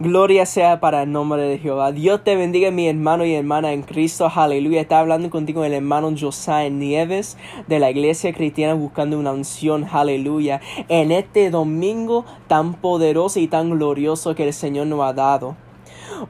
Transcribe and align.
Gloria 0.00 0.44
sea 0.44 0.80
para 0.80 1.04
el 1.04 1.12
nombre 1.12 1.42
de 1.42 1.58
Jehová. 1.58 1.92
Dios 1.92 2.24
te 2.24 2.34
bendiga, 2.34 2.72
mi 2.72 2.88
hermano 2.88 3.24
y 3.24 3.32
hermana 3.32 3.72
en 3.72 3.82
Cristo. 3.82 4.28
Aleluya. 4.34 4.80
Está 4.80 4.98
hablando 4.98 5.30
contigo 5.30 5.64
el 5.64 5.72
hermano 5.72 6.12
Josiah 6.18 6.68
Nieves 6.68 7.36
de 7.68 7.78
la 7.78 7.90
iglesia 7.90 8.32
cristiana 8.32 8.74
buscando 8.74 9.16
una 9.16 9.30
unción. 9.30 9.86
Aleluya. 9.88 10.60
En 10.88 11.12
este 11.12 11.48
domingo 11.48 12.24
tan 12.48 12.74
poderoso 12.74 13.38
y 13.38 13.46
tan 13.46 13.70
glorioso 13.70 14.34
que 14.34 14.48
el 14.48 14.52
Señor 14.52 14.88
nos 14.88 15.00
ha 15.02 15.12
dado. 15.12 15.54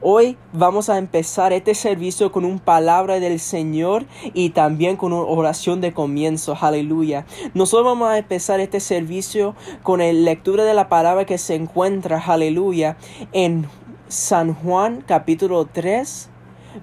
Hoy 0.01 0.37
vamos 0.53 0.89
a 0.89 0.97
empezar 0.97 1.53
este 1.53 1.75
servicio 1.75 2.31
con 2.31 2.45
una 2.45 2.63
palabra 2.63 3.19
del 3.19 3.39
Señor 3.39 4.05
y 4.33 4.51
también 4.51 4.97
con 4.97 5.13
una 5.13 5.23
oración 5.23 5.81
de 5.81 5.93
comienzo. 5.93 6.57
Aleluya. 6.59 7.25
Nosotros 7.53 7.85
vamos 7.85 8.09
a 8.09 8.17
empezar 8.17 8.59
este 8.59 8.79
servicio 8.79 9.55
con 9.83 9.99
la 9.99 10.11
lectura 10.11 10.63
de 10.63 10.73
la 10.73 10.89
palabra 10.89 11.25
que 11.25 11.37
se 11.37 11.55
encuentra, 11.55 12.19
aleluya, 12.25 12.97
en 13.31 13.67
San 14.07 14.53
Juan 14.53 15.03
capítulo 15.05 15.65
3, 15.65 16.29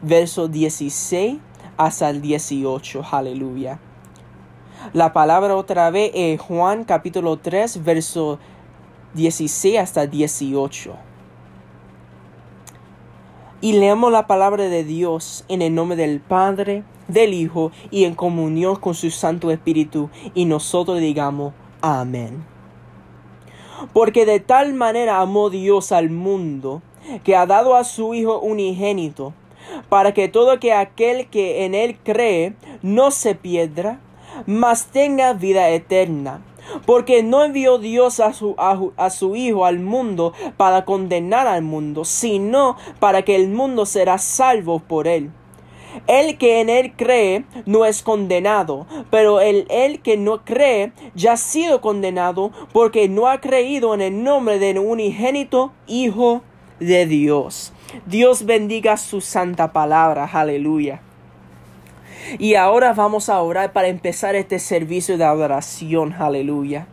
verso 0.03 0.48
16 0.48 1.39
hasta 1.77 2.11
el 2.11 2.20
18. 2.23 3.03
Aleluya. 3.11 3.79
La 4.93 5.12
palabra 5.12 5.55
otra 5.56 5.91
vez 5.91 6.11
es 6.15 6.41
Juan 6.41 6.84
capítulo 6.84 7.39
3, 7.39 7.84
verso 7.84 8.39
16 9.15 9.79
hasta 9.79 10.06
18. 10.06 11.12
Y 13.62 13.75
leamos 13.75 14.11
la 14.11 14.27
palabra 14.27 14.65
de 14.65 14.83
Dios 14.83 15.45
en 15.48 15.62
el 15.62 15.73
nombre 15.73 15.97
del 15.97 16.19
Padre, 16.19 16.83
del 17.07 17.33
Hijo 17.33 17.70
y 17.93 18.07
en 18.07 18.16
comunión 18.16 18.75
con 18.75 18.95
su 18.95 19.09
Santo 19.12 19.53
Espíritu. 19.53 20.11
Y 20.34 20.47
nosotros 20.47 20.98
digamos, 20.98 21.55
amén. 21.80 22.45
Porque 23.93 24.27
de 24.27 24.41
tal 24.41 24.75
manera 24.75 25.20
amó 25.20 25.48
Dios 25.48 25.93
al 25.93 26.11
mundo, 26.11 26.83
que 27.23 27.37
ha 27.37 27.47
dado 27.47 27.77
a 27.77 27.84
su 27.84 28.15
Hijo 28.15 28.41
unigénito, 28.41 29.33
para 29.89 30.12
que 30.12 30.27
todo 30.27 30.59
que 30.59 30.72
aquel 30.72 31.28
que 31.28 31.65
en 31.65 31.77
él 31.77 31.97
cree 32.03 32.56
no 32.83 33.12
se 33.12 33.37
pierda, 33.37 34.00
mas 34.44 34.87
tenga 34.87 35.34
vida 35.34 35.69
eterna 35.70 36.42
porque 36.87 37.23
no 37.23 37.45
envió 37.45 37.79
Dios 37.79 38.21
a 38.21 38.33
su, 38.33 38.55
a, 38.59 39.11
su 39.11 39.37
Hijo 39.37 39.65
al 39.65 39.81
mundo 39.81 40.33
para 40.57 40.85
condenar 40.85 41.47
al 41.47 41.63
mundo, 41.63 42.05
sino 42.05 42.77
para 42.99 43.23
que 43.23 43.37
el 43.37 43.49
mundo 43.49 43.87
será 43.87 44.19
salvo 44.19 44.81
por 44.81 45.09
él. 45.09 45.31
El 46.07 46.39
que 46.39 46.61
en 46.61 46.71
él 46.71 46.95
cree 46.97 47.45
no 47.67 47.85
es 47.85 48.03
condenado, 48.03 48.87
pero 49.11 49.41
el, 49.41 49.67
el, 49.69 50.01
que 50.01 50.17
no 50.17 50.43
cree 50.45 50.93
ya 51.15 51.33
ha 51.33 51.37
sido 51.37 51.83
condenado 51.83 52.51
porque 52.73 53.09
no 53.09 53.29
ha 53.29 53.41
creído 53.41 53.93
en 53.93 54.01
el 54.01 54.25
nombre 54.25 54.59
del 54.59 54.79
unigénito 54.79 55.73
Hijo 55.87 56.43
de 56.81 57.07
Dios. 57.07 57.73
Dios 58.07 58.47
bendiga 58.47 58.97
su 58.97 59.21
santa 59.21 59.73
palabra. 59.73 60.25
Aleluya. 60.33 61.03
Y 62.39 62.55
ahora 62.55 62.92
vamos 62.92 63.28
a 63.28 63.41
orar 63.41 63.73
para 63.73 63.89
empezar 63.89 64.34
este 64.34 64.59
servicio 64.59 65.19
de 65.19 65.25
adoración. 65.25 66.12
Aleluya. 66.12 66.87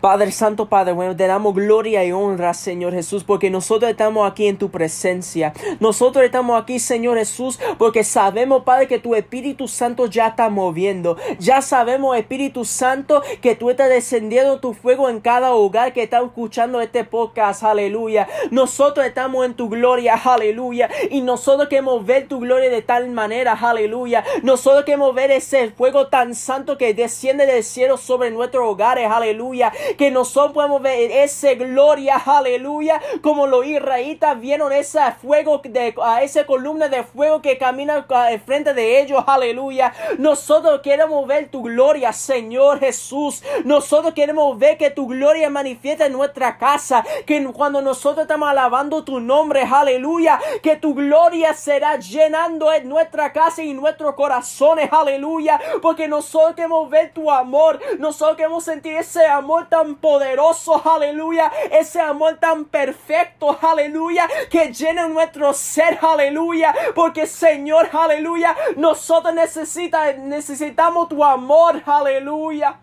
Padre 0.00 0.32
Santo, 0.32 0.68
Padre 0.68 0.92
bueno, 0.92 1.16
te 1.16 1.26
damos 1.26 1.54
gloria 1.54 2.04
y 2.04 2.12
honra, 2.12 2.54
Señor 2.54 2.92
Jesús, 2.92 3.24
porque 3.24 3.50
nosotros 3.50 3.90
estamos 3.90 4.28
aquí 4.30 4.46
en 4.46 4.58
tu 4.58 4.70
presencia. 4.70 5.52
Nosotros 5.80 6.24
estamos 6.24 6.60
aquí, 6.60 6.78
Señor 6.78 7.18
Jesús, 7.18 7.58
porque 7.78 8.04
sabemos, 8.04 8.64
Padre, 8.64 8.88
que 8.88 8.98
tu 8.98 9.14
Espíritu 9.14 9.68
Santo 9.68 10.06
ya 10.06 10.28
está 10.28 10.48
moviendo. 10.48 11.16
Ya 11.38 11.62
sabemos, 11.62 12.16
Espíritu 12.16 12.64
Santo, 12.64 13.22
que 13.40 13.54
tú 13.54 13.70
estás 13.70 13.88
descendiendo 13.88 14.60
tu 14.60 14.74
fuego 14.74 15.08
en 15.08 15.20
cada 15.20 15.52
hogar 15.52 15.92
que 15.92 16.02
está 16.02 16.20
escuchando 16.20 16.80
este 16.80 17.04
podcast. 17.04 17.62
Aleluya. 17.62 18.28
Nosotros 18.50 19.06
estamos 19.06 19.44
en 19.46 19.54
tu 19.54 19.68
gloria. 19.68 20.14
Aleluya. 20.14 20.90
Y 21.10 21.20
nosotros 21.20 21.68
queremos 21.68 22.04
ver 22.04 22.28
tu 22.28 22.40
gloria 22.40 22.70
de 22.70 22.82
tal 22.82 23.08
manera. 23.10 23.52
Aleluya. 23.52 24.24
Nosotros 24.42 24.84
queremos 24.84 25.14
ver 25.14 25.30
ese 25.30 25.70
fuego 25.70 26.08
tan 26.08 26.34
santo 26.34 26.78
que 26.78 26.94
desciende 26.94 27.46
del 27.46 27.64
cielo 27.64 27.96
sobre 27.96 28.30
nuestros 28.30 28.68
hogares. 28.68 29.10
Aleluya 29.10 29.72
que 29.96 30.10
nosotros 30.10 30.52
podemos 30.52 30.82
ver 30.82 31.10
esa 31.10 31.54
gloria, 31.54 32.16
aleluya, 32.16 33.00
como 33.22 33.46
los 33.46 33.66
israelitas 33.66 34.38
vieron 34.40 34.72
ese 34.72 35.00
fuego, 35.20 35.60
de, 35.64 35.94
a 36.02 36.22
esa 36.22 36.46
columna 36.46 36.88
de 36.88 37.02
fuego 37.02 37.42
que 37.42 37.58
camina 37.58 38.06
frente 38.44 38.74
de 38.74 39.00
ellos, 39.00 39.22
aleluya. 39.26 39.92
Nosotros 40.18 40.80
queremos 40.82 41.26
ver 41.26 41.50
tu 41.50 41.62
gloria, 41.62 42.12
Señor 42.12 42.80
Jesús. 42.80 43.42
Nosotros 43.64 44.14
queremos 44.14 44.58
ver 44.58 44.78
que 44.78 44.90
tu 44.90 45.06
gloria 45.06 45.50
manifiesta 45.50 46.06
en 46.06 46.12
nuestra 46.12 46.58
casa, 46.58 47.04
que 47.26 47.44
cuando 47.52 47.82
nosotros 47.82 48.22
estamos 48.22 48.48
alabando 48.48 49.04
tu 49.04 49.20
nombre, 49.20 49.62
aleluya, 49.62 50.40
que 50.62 50.76
tu 50.76 50.94
gloria 50.94 51.54
será 51.54 51.96
llenando 51.96 52.72
en 52.72 52.88
nuestra 52.88 53.32
casa 53.32 53.62
y 53.62 53.74
nuestros 53.74 54.14
corazones, 54.14 54.88
aleluya, 54.92 55.60
porque 55.82 56.08
nosotros 56.08 56.54
queremos 56.54 56.88
ver 56.90 57.12
tu 57.12 57.30
amor, 57.30 57.80
nosotros 57.98 58.36
queremos 58.36 58.64
sentir 58.64 58.96
ese 58.96 59.24
amor 59.26 59.65
tan 59.68 59.96
poderoso, 59.96 60.80
aleluya, 60.88 61.52
ese 61.70 62.00
amor 62.00 62.38
tan 62.38 62.64
perfecto, 62.64 63.58
aleluya, 63.60 64.28
que 64.50 64.72
llena 64.72 65.08
nuestro 65.08 65.52
ser, 65.52 65.98
aleluya, 66.00 66.74
porque 66.94 67.26
Señor, 67.26 67.88
aleluya, 67.92 68.56
nosotros 68.76 69.34
necesita, 69.34 70.12
necesitamos 70.12 71.08
tu 71.08 71.22
amor, 71.22 71.82
aleluya. 71.84 72.80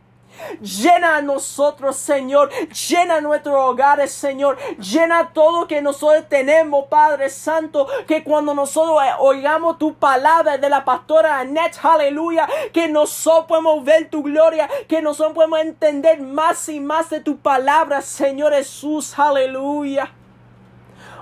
Llena 0.61 1.17
a 1.17 1.21
nosotros, 1.21 1.95
Señor. 1.95 2.49
Llena 2.89 3.21
nuestros 3.21 3.55
hogares, 3.55 4.11
Señor. 4.11 4.57
Llena 4.77 5.31
todo 5.33 5.67
que 5.67 5.81
nosotros 5.81 6.25
tenemos, 6.29 6.85
Padre 6.88 7.29
Santo. 7.29 7.88
Que 8.07 8.23
cuando 8.23 8.53
nosotros 8.53 9.01
eh, 9.03 9.11
oigamos 9.19 9.77
tu 9.77 9.93
palabra 9.95 10.57
de 10.57 10.69
la 10.69 10.85
pastora 10.85 11.39
Annette, 11.39 11.79
aleluya. 11.83 12.47
Que 12.72 12.88
nosotros 12.88 13.45
podemos 13.47 13.83
ver 13.83 14.09
tu 14.09 14.23
gloria. 14.23 14.69
Que 14.88 15.01
nosotros 15.01 15.33
podemos 15.33 15.59
entender 15.59 16.22
más 16.22 16.69
y 16.69 16.79
más 16.79 17.09
de 17.09 17.19
tu 17.19 17.38
palabra, 17.38 18.01
Señor 18.01 18.53
Jesús, 18.53 19.17
aleluya. 19.17 20.11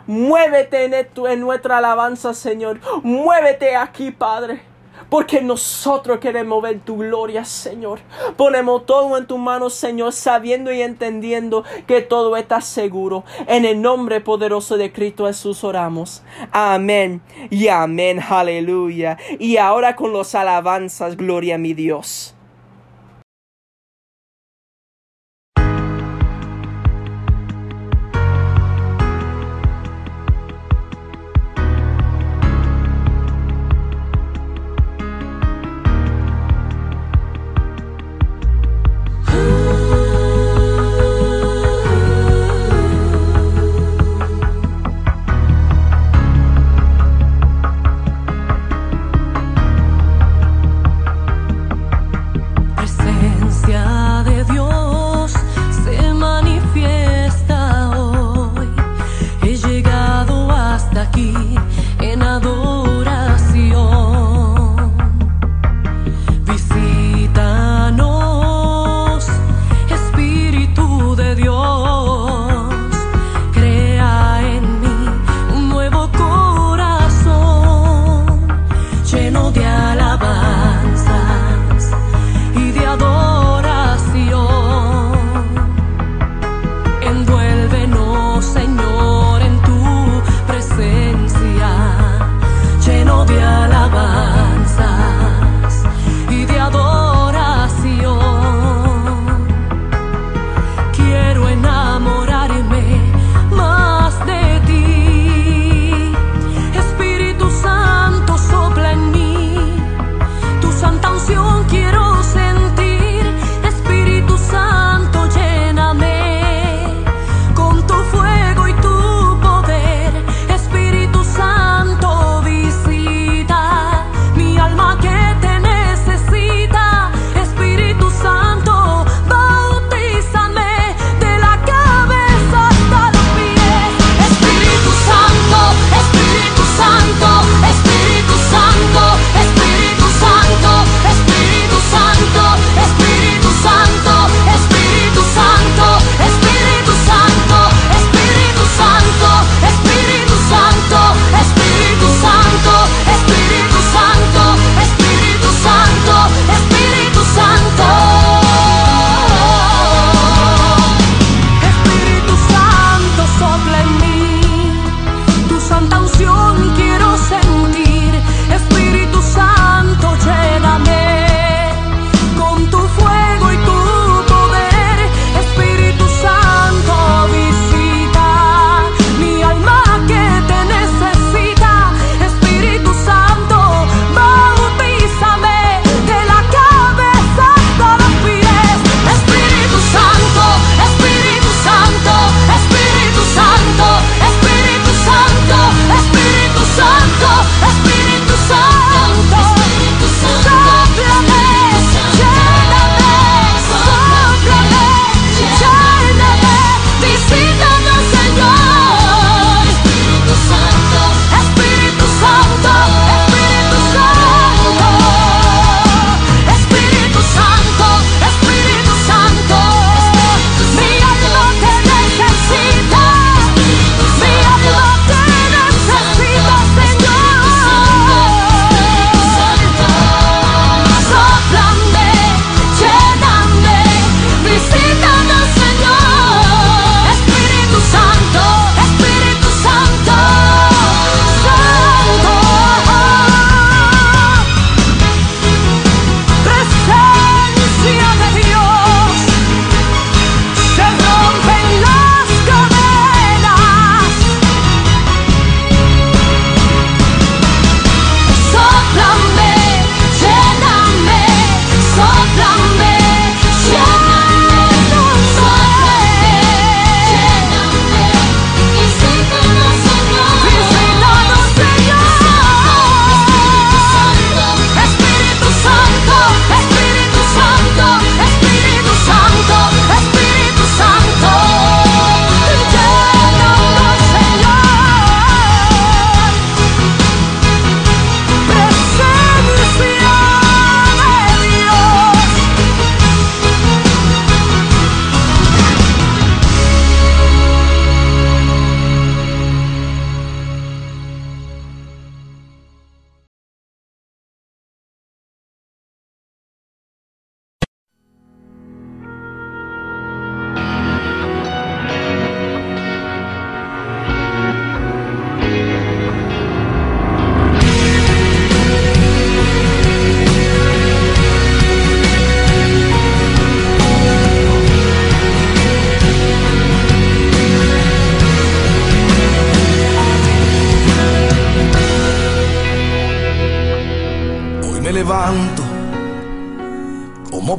Muévete 0.08 0.86
en, 0.86 0.94
en 0.94 1.40
nuestra 1.40 1.78
alabanza, 1.78 2.34
Señor. 2.34 2.80
Muévete 3.04 3.76
aquí, 3.76 4.12
Padre 4.12 4.71
porque 5.12 5.42
nosotros 5.42 6.20
queremos 6.20 6.64
ver 6.64 6.80
tu 6.80 6.96
gloria, 6.96 7.44
Señor. 7.44 8.00
Ponemos 8.38 8.86
todo 8.86 9.18
en 9.18 9.28
tu 9.28 9.38
mano, 9.38 9.70
Señor, 9.70 10.14
sabiendo 10.14 10.72
y 10.72 10.82
entendiendo 10.82 11.66
que 11.86 12.00
todo 12.00 12.38
está 12.38 12.62
seguro. 12.62 13.26
En 13.46 13.66
el 13.66 13.82
nombre 13.82 14.22
poderoso 14.22 14.78
de 14.78 14.94
Cristo 14.94 15.28
Jesús 15.28 15.66
oramos. 15.66 16.24
Amén 16.54 17.22
y 17.50 17.68
amén, 17.68 18.22
aleluya. 18.30 19.18
Y 19.38 19.58
ahora 19.58 19.98
con 19.98 20.14
los 20.14 20.34
alabanzas, 20.34 21.18
gloria 21.18 21.56
a 21.56 21.58
mi 21.58 21.74
Dios. 21.74 22.34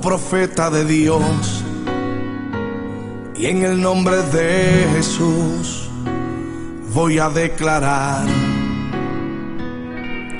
Profeta 0.00 0.70
de 0.70 0.84
Dios 0.84 1.64
y 3.36 3.46
en 3.46 3.62
el 3.62 3.80
nombre 3.80 4.16
de 4.16 4.86
Jesús 4.94 5.88
voy 6.92 7.18
a 7.18 7.30
declarar 7.30 8.26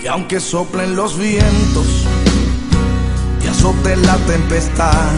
que 0.01 0.09
aunque 0.09 0.41
soplen 0.41 0.95
los 0.95 1.19
vientos 1.19 2.07
y 3.43 3.49
azote 3.49 3.97
la 3.97 4.17
tempestad, 4.19 5.11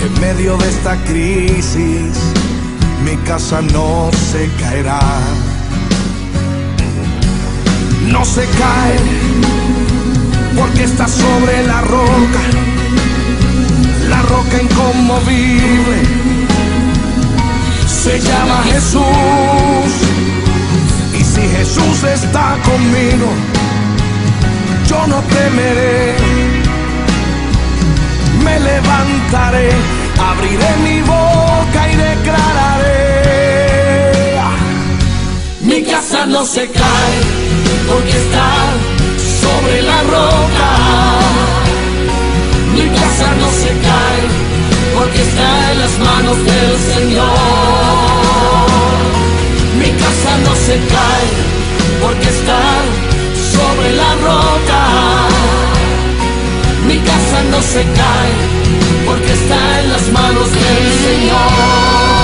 en 0.00 0.20
medio 0.20 0.56
de 0.56 0.68
esta 0.68 0.96
crisis 1.04 2.18
mi 3.04 3.16
casa 3.26 3.62
no 3.62 4.10
se 4.32 4.50
caerá. 4.60 5.00
No 8.08 8.24
se 8.24 8.44
cae 8.44 9.65
porque 10.56 10.84
está 10.84 11.06
sobre 11.06 11.66
la 11.66 11.80
roca, 11.82 12.40
la 14.08 14.22
roca 14.22 14.62
inconmovible. 14.62 16.02
Se 17.86 18.18
llama 18.20 18.62
Jesús. 18.72 19.92
Y 21.18 21.24
si 21.24 21.42
Jesús 21.42 22.04
está 22.04 22.56
conmigo, 22.64 23.28
yo 24.88 25.06
no 25.06 25.22
temeré. 25.22 26.14
Me 28.44 28.60
levantaré, 28.60 29.70
abriré 30.18 30.76
mi 30.84 31.00
boca 31.02 31.88
y 31.92 31.96
declararé. 31.96 32.96
Mi 35.62 35.82
casa 35.82 36.26
no 36.26 36.44
se 36.44 36.68
cae 36.68 37.16
porque 37.88 38.10
está 38.10 38.95
sobre 39.56 39.82
la 39.82 40.00
roca. 40.02 40.70
Mi 42.74 42.86
casa 42.98 43.28
no 43.40 43.48
se 43.62 43.70
cae 43.88 44.24
porque 44.94 45.20
está 45.22 45.72
en 45.72 45.78
las 45.84 45.98
manos 45.98 46.36
del 46.50 46.72
Señor. 46.92 47.26
Mi 49.80 49.90
casa 50.02 50.32
no 50.46 50.54
se 50.66 50.76
cae 50.94 51.28
porque 52.02 52.28
está 52.36 52.62
sobre 53.56 53.88
la 54.02 54.10
roca. 54.28 54.82
Mi 56.88 56.98
casa 56.98 57.38
no 57.52 57.60
se 57.62 57.82
cae 58.00 58.32
porque 59.06 59.32
está 59.32 59.60
en 59.80 59.88
las 59.94 60.04
manos 60.18 60.48
del 60.50 60.86
Señor. 61.06 62.16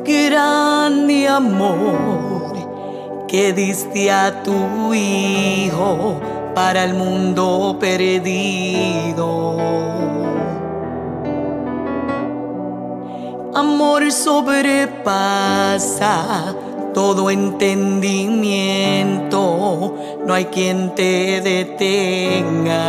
Grande 0.04 1.26
amor 1.26 2.52
que 3.26 3.52
diste 3.52 4.12
a 4.12 4.44
tu 4.44 4.94
Hijo 4.94 6.20
para 6.54 6.84
el 6.84 6.94
mundo 6.94 7.76
perdido. 7.80 9.56
Amor 13.52 14.12
sobrepasa 14.12 15.34
todo 16.92 17.30
entendimiento 17.30 19.96
no 20.26 20.32
hay 20.34 20.46
quien 20.46 20.94
te 20.94 21.40
detenga. 21.40 22.82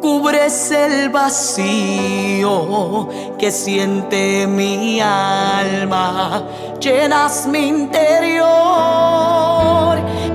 Cubres 0.00 0.70
el 0.70 1.08
vacío 1.10 2.54
que 3.38 3.50
siente 3.50 4.46
mi 4.46 5.00
alma, 5.00 6.44
llenas 6.80 7.46
mi 7.46 7.66
interior, 7.66 8.46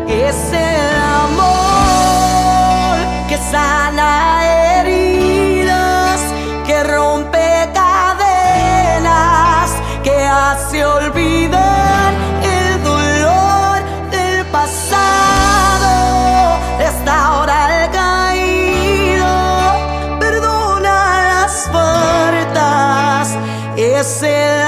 es 0.07 0.51
el 0.51 0.91
amor 1.25 2.97
que 3.29 3.37
sana 3.37 4.79
heridas, 4.81 6.19
que 6.65 6.83
rompe 6.83 7.69
cadenas, 7.73 9.71
que 10.03 10.25
hace 10.25 10.83
olvidar. 10.85 11.40
ese 24.01 24.60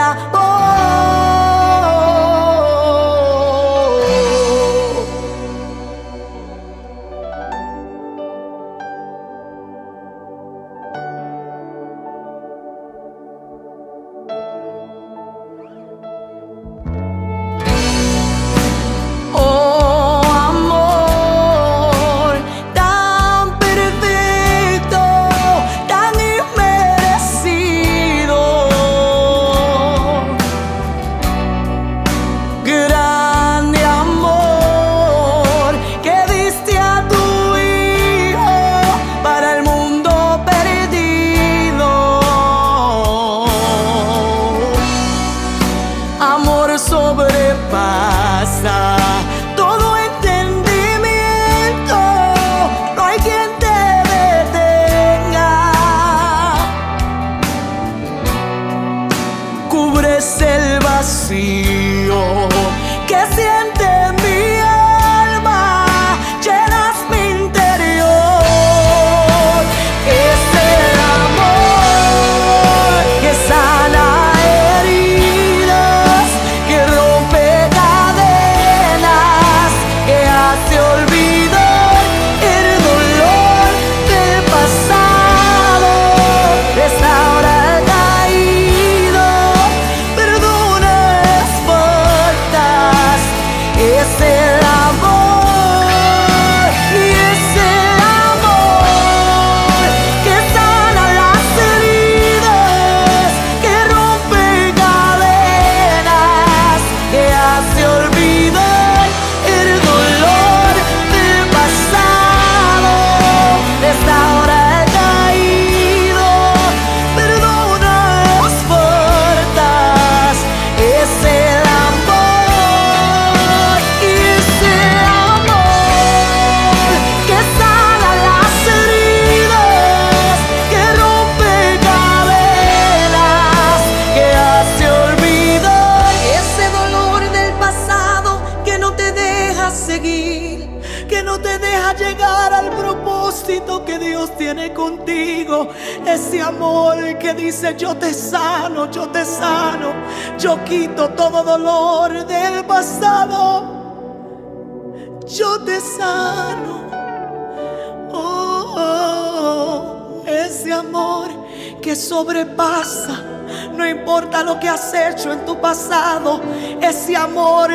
has 164.73 164.93
hecho 164.93 165.31
en 165.31 165.45
tu 165.45 165.55
pasado, 165.59 166.41
ese 166.81 167.15
amor, 167.15 167.71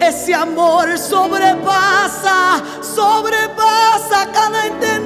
ese 0.00 0.32
amor 0.32 0.96
sobrepasa, 0.96 2.62
sobrepasa 2.80 4.30
cada 4.32 4.66
entendimiento. 4.66 4.97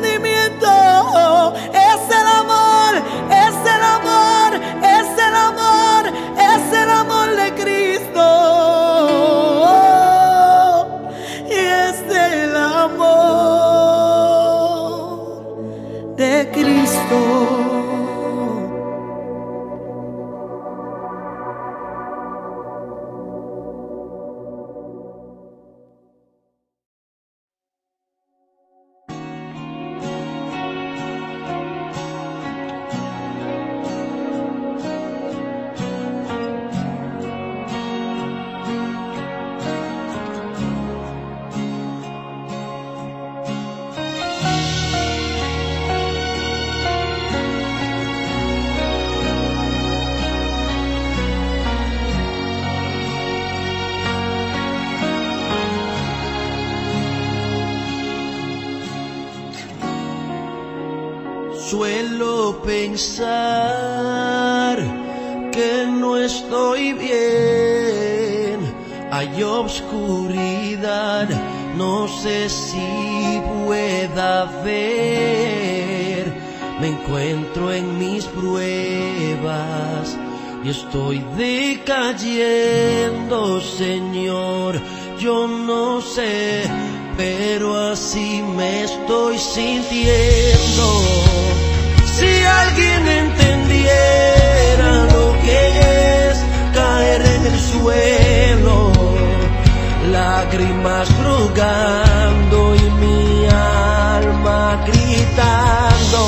Pensar 62.93 64.77
que 65.51 65.87
no 65.87 66.19
estoy 66.19 66.93
bien, 66.93 68.61
hay 69.11 69.43
obscuridad, 69.43 71.27
no 71.79 72.07
sé 72.07 72.51
si 72.51 73.41
pueda 73.65 74.45
ver, 74.63 76.35
me 76.83 76.89
encuentro 76.89 77.73
en 77.73 77.99
mis 77.99 78.27
pruebas 78.27 80.19
y 80.63 80.69
estoy 80.69 81.25
decayendo, 81.39 81.99
Señor, 83.63 84.79
yo 85.19 85.49
no 85.49 86.03
sé, 86.03 86.65
pero 87.17 87.93
así 87.93 88.43
me 88.55 88.85
estoy 88.85 89.39
sintiendo. 89.39 91.32
Alguien 92.75 93.07
entendiera 93.07 94.91
lo 95.13 95.37
que 95.43 95.59
es 96.31 96.37
caer 96.73 97.21
en 97.21 97.45
el 97.53 97.59
suelo, 97.61 98.93
lágrimas 100.11 101.07
rogando 101.23 102.75
y 102.75 102.91
mi 103.03 103.47
alma 103.47 104.83
gritando, 104.87 106.23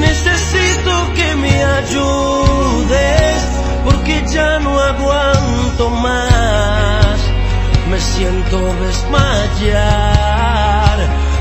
necesito 0.00 1.12
que 1.14 1.34
me 1.34 1.62
ayudes 1.62 3.44
porque 3.84 4.24
ya 4.26 4.58
no 4.60 4.80
aguanto 4.80 5.90
más, 5.90 7.18
me 7.90 8.00
siento 8.00 8.74
desmayar, 8.86 9.76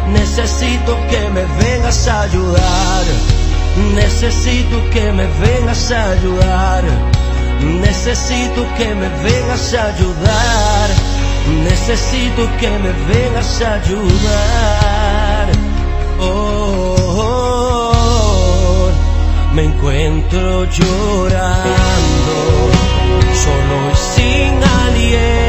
necesito 0.10 0.98
que 1.10 1.30
me 1.30 1.46
vengas 1.63 2.06
a 2.10 2.24
ayudar. 2.24 3.33
Necesito 3.76 4.90
que 4.92 5.12
me 5.12 5.26
vengas 5.26 5.92
a 5.92 6.12
ayudar. 6.12 6.84
Necesito 7.82 8.66
que 8.78 8.94
me 8.94 9.10
vengas 9.24 9.74
a 9.74 9.86
ayudar. 9.86 10.90
Necesito 11.64 12.50
que 12.60 12.70
me 12.70 12.92
vengas 13.14 13.62
a 13.62 13.74
ayudar. 13.74 15.48
Oh, 16.20 16.96
oh, 17.00 17.92
oh. 18.88 19.54
me 19.54 19.66
encuentro 19.66 20.66
llorando, 20.66 22.36
solo 23.34 23.92
y 23.92 23.96
sin 23.96 24.64
aliento 24.64 25.43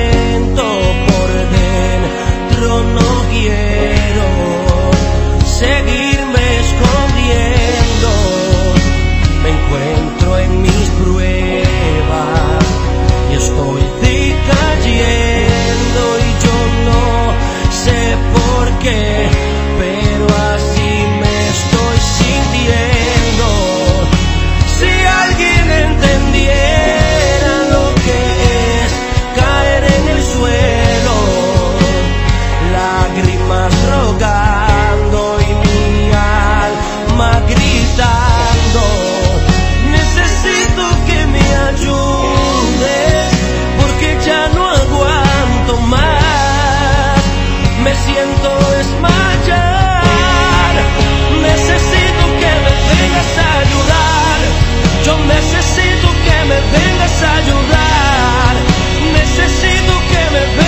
necesito 60.35 60.63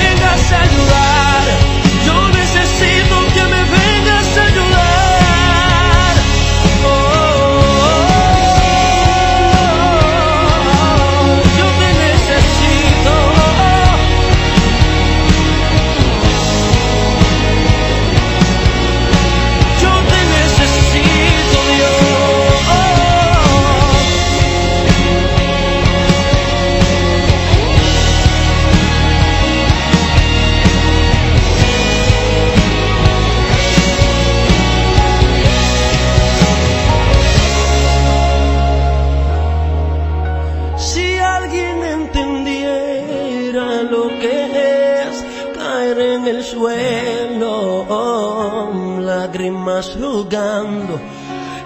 rogando, 49.81 51.01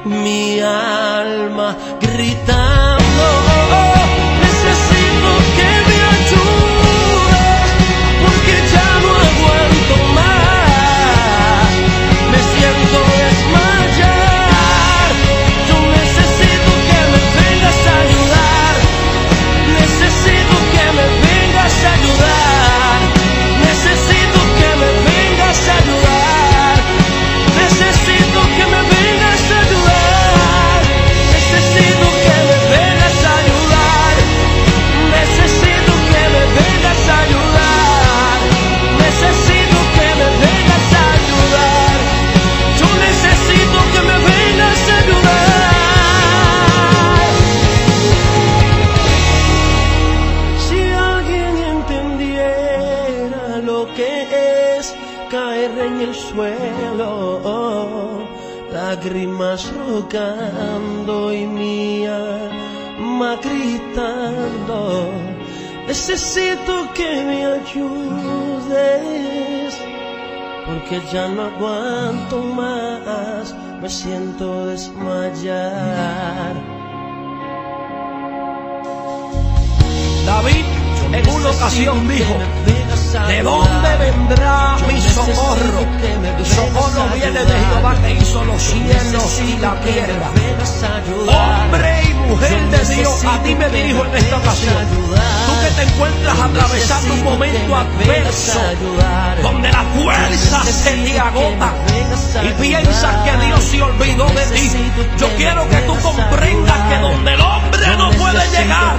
mi 0.05 0.61
alma 0.61 1.77
porque 70.91 71.07
ya 71.13 71.29
no 71.29 71.43
aguanto 71.43 72.43
más, 72.43 73.55
me 73.81 73.89
siento 73.89 74.67
desmayar. 74.67 76.55
David 80.27 80.65
en 81.13 81.29
una 81.29 81.51
ocasión 81.51 82.09
dijo, 82.09 82.35
¿de 83.29 83.43
dónde 83.43 83.97
vendrá 83.99 84.77
mi 84.89 85.01
socorro? 85.01 85.87
Mi 86.39 86.45
socorro 86.45 87.09
viene 87.15 87.45
de 87.45 87.53
Jehová 87.53 87.95
que 88.03 88.15
hizo 88.15 88.45
los 88.45 88.61
cielos 88.61 89.41
y 89.47 89.59
la 89.59 89.81
tierra. 89.81 90.31
Hombre 91.29 92.03
y 92.10 92.10
mujer 92.31 92.71
de 92.71 92.95
Dios, 92.95 93.25
a 93.25 93.43
ti 93.43 93.55
me 93.55 93.69
dirijo 93.71 94.05
en 94.05 94.15
esta 94.15 94.37
ocasión. 94.37 94.75
Tú 95.47 95.53
que 95.63 95.71
te 95.75 95.83
encuentras 95.83 96.39
atravesando 96.39 97.15
un 97.15 97.25
momento 97.25 97.77
adverso, 97.77 98.61
donde 99.43 99.69
la 99.71 99.85
fuerza 99.99 100.63
se 100.65 100.93
te 100.93 101.19
agota 101.19 101.73
y 102.43 102.49
piensas 102.63 103.17
que 103.25 103.47
Dios 103.47 103.65
se 103.65 103.83
olvidó 103.83 104.27
de 104.27 104.45
ti. 104.55 104.71
Yo 105.19 105.29
quiero 105.37 105.69
que 105.69 105.77
tú 105.79 105.97
comprendas 106.01 106.79
que 106.89 106.99
donde 106.99 107.35
el 107.35 107.41
hombre 107.41 107.97
no 107.97 108.11
puede 108.11 108.51
llegar, 108.51 108.97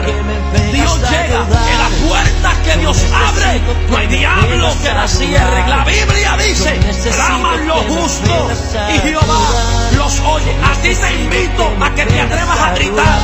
Dios 0.74 1.00
llega. 1.10 1.42
En 1.72 1.80
las 1.80 1.94
puertas 2.08 2.54
que 2.66 2.80
Dios 2.80 2.98
abre, 3.14 3.62
no 3.90 3.98
hay 3.98 4.08
diablo 4.08 4.74
que 4.84 4.94
la 4.94 5.08
cierre. 5.08 5.68
La 5.68 5.86
Biblia 5.86 6.38
dice, 6.38 6.80
claman 7.12 7.68
los 7.68 7.82
justos 7.86 8.52
y 8.94 9.00
Jehová 9.00 9.40
los 9.98 10.20
oye. 10.20 10.56
A 10.64 10.74
ti 10.82 10.94
te 10.96 11.14
invito 11.16 11.72
a 11.82 11.90
que 11.96 12.06
te 12.06 12.22
atrevas 12.22 12.60
a 12.60 12.74
gritar. 12.74 13.21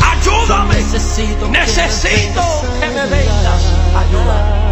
Ayúdame, 0.00 0.74
necesito 1.50 1.50
que 2.80 2.86
me 2.86 3.06
vengas 3.06 3.72
a 3.94 4.00
ayudar. 4.00 4.64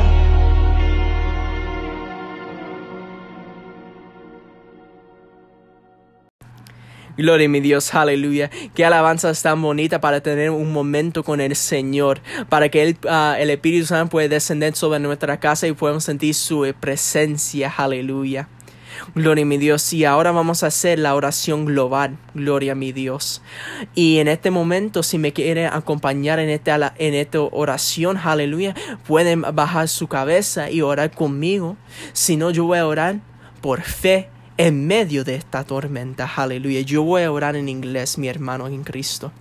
Gloria 7.17 7.47
a 7.47 7.49
mi 7.51 7.61
Dios, 7.61 7.95
aleluya. 7.95 8.51
Qué 8.75 8.85
alabanza 8.85 9.33
tan 9.35 9.61
bonita 9.61 10.01
para 10.01 10.23
tener 10.23 10.51
un 10.51 10.73
momento 10.73 11.23
con 11.23 11.41
el 11.41 11.55
Señor, 11.57 12.21
para 12.49 12.69
que 12.71 12.83
el, 12.83 12.97
ah, 13.09 13.37
el 13.39 13.51
Espíritu 13.51 13.87
Santo 13.87 14.11
pueda 14.11 14.29
descender 14.29 14.75
sobre 14.75 14.99
nuestra 14.99 15.39
casa 15.39 15.67
y 15.67 15.73
podamos 15.73 16.05
sentir 16.05 16.35
su 16.35 16.73
presencia, 16.81 17.73
aleluya. 17.77 18.49
Gloria 19.15 19.43
a 19.43 19.47
mi 19.47 19.59
Dios. 19.59 19.93
Y 19.93 20.05
ahora 20.05 20.33
vamos 20.33 20.63
a 20.63 20.69
hacer 20.69 20.99
la 20.99 21.15
oración 21.15 21.65
global. 21.65 22.19
Gloria 22.35 22.73
a 22.73 22.75
mi 22.75 22.93
Dios. 22.93 23.43
Y 23.95 24.19
en 24.19 24.29
este 24.29 24.51
momento, 24.51 25.03
si 25.03 25.19
me 25.19 25.33
quieren 25.33 25.67
acompañar 25.73 26.39
en 26.39 26.49
esta, 26.49 26.95
en 26.99 27.15
esta 27.15 27.41
oración, 27.41 28.19
aleluya, 28.19 28.75
pueden 29.07 29.43
bajar 29.43 29.89
su 29.89 30.07
cabeza 30.07 30.71
y 30.71 30.83
orar 30.83 31.11
conmigo. 31.11 31.77
Si 32.13 32.37
no, 32.37 32.51
yo 32.51 32.65
voy 32.65 32.79
a 32.79 32.87
orar 32.87 33.21
por 33.61 33.83
fe 33.83 34.29
en 34.57 34.87
medio 34.87 35.25
de 35.25 35.35
esta 35.35 35.65
tormenta. 35.65 36.31
Aleluya. 36.37 36.81
Yo 36.83 37.03
voy 37.03 37.23
a 37.23 37.33
orar 37.33 37.57
en 37.57 37.69
inglés, 37.69 38.19
mi 38.19 38.29
hermano 38.29 38.67
en 38.67 38.85
Cristo. 38.85 39.33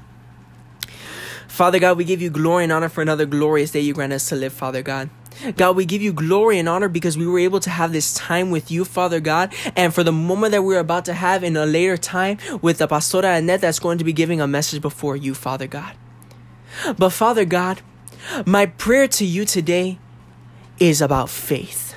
Father 1.47 1.79
God, 1.79 1.97
we 1.97 2.05
give 2.05 2.21
you 2.21 2.31
glory 2.31 2.63
and 2.63 2.71
honor 2.71 2.89
for 2.89 3.01
another 3.01 3.25
glorious 3.25 3.71
day 3.71 3.81
you 3.81 3.93
grant 3.93 4.13
us 4.13 4.29
to 4.29 4.35
live, 4.35 4.53
Father 4.53 4.81
God. 4.81 5.09
God, 5.55 5.75
we 5.75 5.85
give 5.85 6.01
you 6.01 6.13
glory 6.13 6.59
and 6.59 6.69
honor 6.69 6.87
because 6.87 7.17
we 7.17 7.27
were 7.27 7.39
able 7.39 7.59
to 7.61 7.69
have 7.69 7.91
this 7.91 8.13
time 8.13 8.51
with 8.51 8.71
you, 8.71 8.85
Father 8.85 9.19
God, 9.19 9.53
and 9.75 9.93
for 9.93 10.03
the 10.03 10.11
moment 10.11 10.51
that 10.51 10.63
we're 10.63 10.79
about 10.79 11.05
to 11.05 11.13
have 11.13 11.43
in 11.43 11.55
a 11.55 11.65
later 11.65 11.97
time 11.97 12.37
with 12.61 12.77
the 12.77 12.87
Pastora 12.87 13.37
Annette 13.37 13.61
that's 13.61 13.79
going 13.79 13.97
to 13.97 14.03
be 14.03 14.13
giving 14.13 14.41
a 14.41 14.47
message 14.47 14.81
before 14.81 15.15
you, 15.15 15.33
Father 15.33 15.67
God. 15.67 15.95
But 16.97 17.09
Father 17.11 17.45
God, 17.45 17.81
my 18.45 18.65
prayer 18.65 19.07
to 19.07 19.25
you 19.25 19.45
today 19.45 19.99
is 20.79 21.01
about 21.01 21.29
faith. 21.29 21.90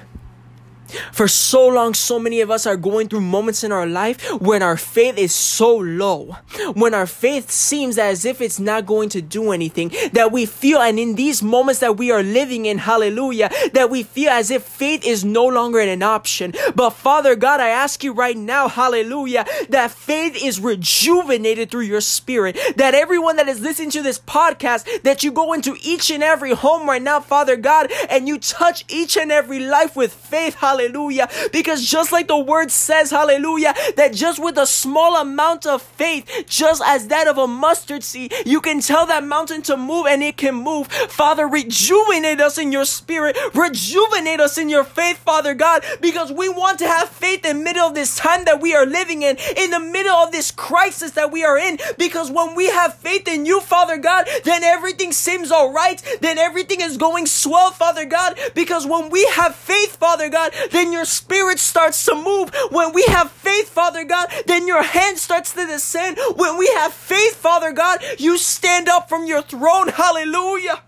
For 1.13 1.29
so 1.29 1.67
long, 1.67 1.95
so 1.95 2.19
many 2.19 2.41
of 2.41 2.51
us 2.51 2.67
are 2.67 2.77
going 2.77 3.09
through 3.09 3.23
moments 3.23 3.65
in 3.65 3.73
our 3.73 3.87
life 3.87 4.23
when 4.41 4.63
our 4.63 4.77
faith 4.77 5.19
is 5.19 5.35
so 5.35 5.77
low, 5.77 6.37
when 6.75 6.95
our 6.95 7.07
faith 7.07 7.51
seems 7.51 7.99
as 7.99 8.25
if 8.25 8.41
it's 8.41 8.61
not 8.61 8.87
going 8.87 9.09
to 9.11 9.23
do 9.23 9.53
anything, 9.53 9.93
that 10.13 10.33
we 10.33 10.47
feel, 10.47 10.81
and 10.81 10.99
in 10.99 11.15
these 11.15 11.43
moments 11.43 11.81
that 11.81 11.97
we 11.97 12.11
are 12.11 12.23
living 12.23 12.67
in, 12.67 12.79
hallelujah, 12.79 13.51
that 13.73 13.91
we 13.91 14.03
feel 14.03 14.31
as 14.31 14.51
if 14.51 14.63
faith 14.63 15.05
is 15.05 15.25
no 15.25 15.47
longer 15.47 15.81
an 15.81 16.03
option. 16.03 16.53
But 16.75 16.91
Father 16.91 17.35
God, 17.35 17.61
I 17.61 17.69
ask 17.69 18.05
you 18.05 18.13
right 18.13 18.37
now, 18.37 18.69
hallelujah, 18.69 19.47
that 19.71 19.91
faith 19.91 20.37
is 20.43 20.61
rejuvenated 20.61 21.71
through 21.71 21.83
your 21.83 22.01
spirit, 22.01 22.59
that 22.77 22.95
everyone 22.95 23.37
that 23.37 23.49
is 23.49 23.61
listening 23.61 23.91
to 23.91 24.03
this 24.03 24.19
podcast, 24.19 25.03
that 25.03 25.23
you 25.25 25.33
go 25.33 25.53
into 25.53 25.77
each 25.83 26.11
and 26.11 26.23
every 26.23 26.53
home 26.53 26.89
right 26.89 27.03
now, 27.03 27.21
Father 27.21 27.57
God, 27.57 27.91
and 28.11 28.29
you 28.29 28.39
touch 28.39 28.85
each 28.89 29.17
and 29.17 29.33
every 29.33 29.61
life 29.61 29.97
with 29.97 30.13
faith, 30.13 30.55
hallelujah 30.55 30.74
Hallelujah. 30.75 31.29
Because 31.53 31.87
just 31.87 32.11
like 32.11 32.27
the 32.27 32.37
word 32.37 32.73
says, 32.73 33.13
hallelujah, 33.13 33.75
that 33.95 34.13
just 34.13 34.43
with 34.43 34.59
a 34.59 34.67
small 34.67 35.17
amount 35.21 35.67
of 35.67 35.83
faith, 35.83 36.29
just 36.49 36.83
as 36.85 37.07
that 37.09 37.29
of 37.29 37.39
a 37.39 37.47
mustard 37.47 38.03
seed, 38.03 38.35
you 38.45 38.61
can 38.61 38.81
tell 38.81 39.07
that 39.07 39.23
mountain 39.23 39.63
to 39.63 39.77
move 39.77 40.07
and 40.09 40.21
it 40.21 40.37
can 40.37 40.57
move. 40.57 40.89
Father, 40.89 41.47
rejuvenate 41.47 42.41
us 42.41 42.59
in 42.59 42.73
your 42.73 42.85
spirit. 42.85 43.37
Rejuvenate 43.55 44.41
us 44.41 44.59
in 44.59 44.69
your 44.69 44.83
faith, 44.83 45.19
Father 45.19 45.55
God, 45.55 45.85
because 46.01 46.33
we 46.33 46.49
want 46.49 46.81
to 46.81 46.89
have 46.89 47.09
faith 47.09 47.45
in 47.45 47.59
the 47.59 47.65
middle 47.65 47.87
of 47.87 47.95
this 47.95 48.17
time 48.17 48.45
that 48.47 48.61
we 48.61 48.75
are 48.75 48.85
living 48.85 49.23
in, 49.23 49.37
in 49.57 49.71
the 49.71 49.79
middle 49.79 50.17
of 50.17 50.33
this 50.33 50.51
crisis 50.51 51.13
that 51.13 51.31
we 51.31 51.45
are 51.45 51.57
in. 51.57 51.79
Because 51.99 52.33
when 52.33 52.57
we 52.57 52.67
have 52.67 52.95
faith 52.95 53.29
in 53.29 53.47
you, 53.47 53.61
Father 53.61 53.97
God, 53.97 54.27
then 54.43 54.65
everything 54.65 55.13
seems 55.13 55.53
all 55.53 55.73
right. 55.73 56.03
Then 56.21 56.37
everything 56.37 56.81
is 56.81 56.97
going 56.97 57.27
swell, 57.27 57.71
Father 57.71 58.05
God. 58.05 58.37
Because 58.57 58.87
when 58.87 59.11
we 59.11 59.25
have 59.27 59.55
faith, 59.55 59.97
Father 59.97 60.29
God, 60.29 60.53
then 60.71 60.93
your 60.93 61.05
spirit 61.05 61.59
starts 61.59 62.05
to 62.07 62.15
move. 62.15 62.51
When 62.71 62.93
we 62.93 63.05
have 63.09 63.31
faith, 63.31 63.69
Father 63.69 64.05
God, 64.05 64.29
then 64.47 64.67
your 64.67 64.83
hand 64.83 65.19
starts 65.19 65.53
to 65.55 65.67
descend. 65.67 66.19
When 66.37 66.59
we 66.59 66.67
have 66.77 66.93
faith, 66.93 67.37
Father 67.37 67.73
God, 67.73 68.01
you 68.19 68.39
stand 68.39 68.89
up 68.89 69.09
from 69.09 69.27
your 69.27 69.43
throne. 69.43 69.89
Hallelujah. 69.89 70.83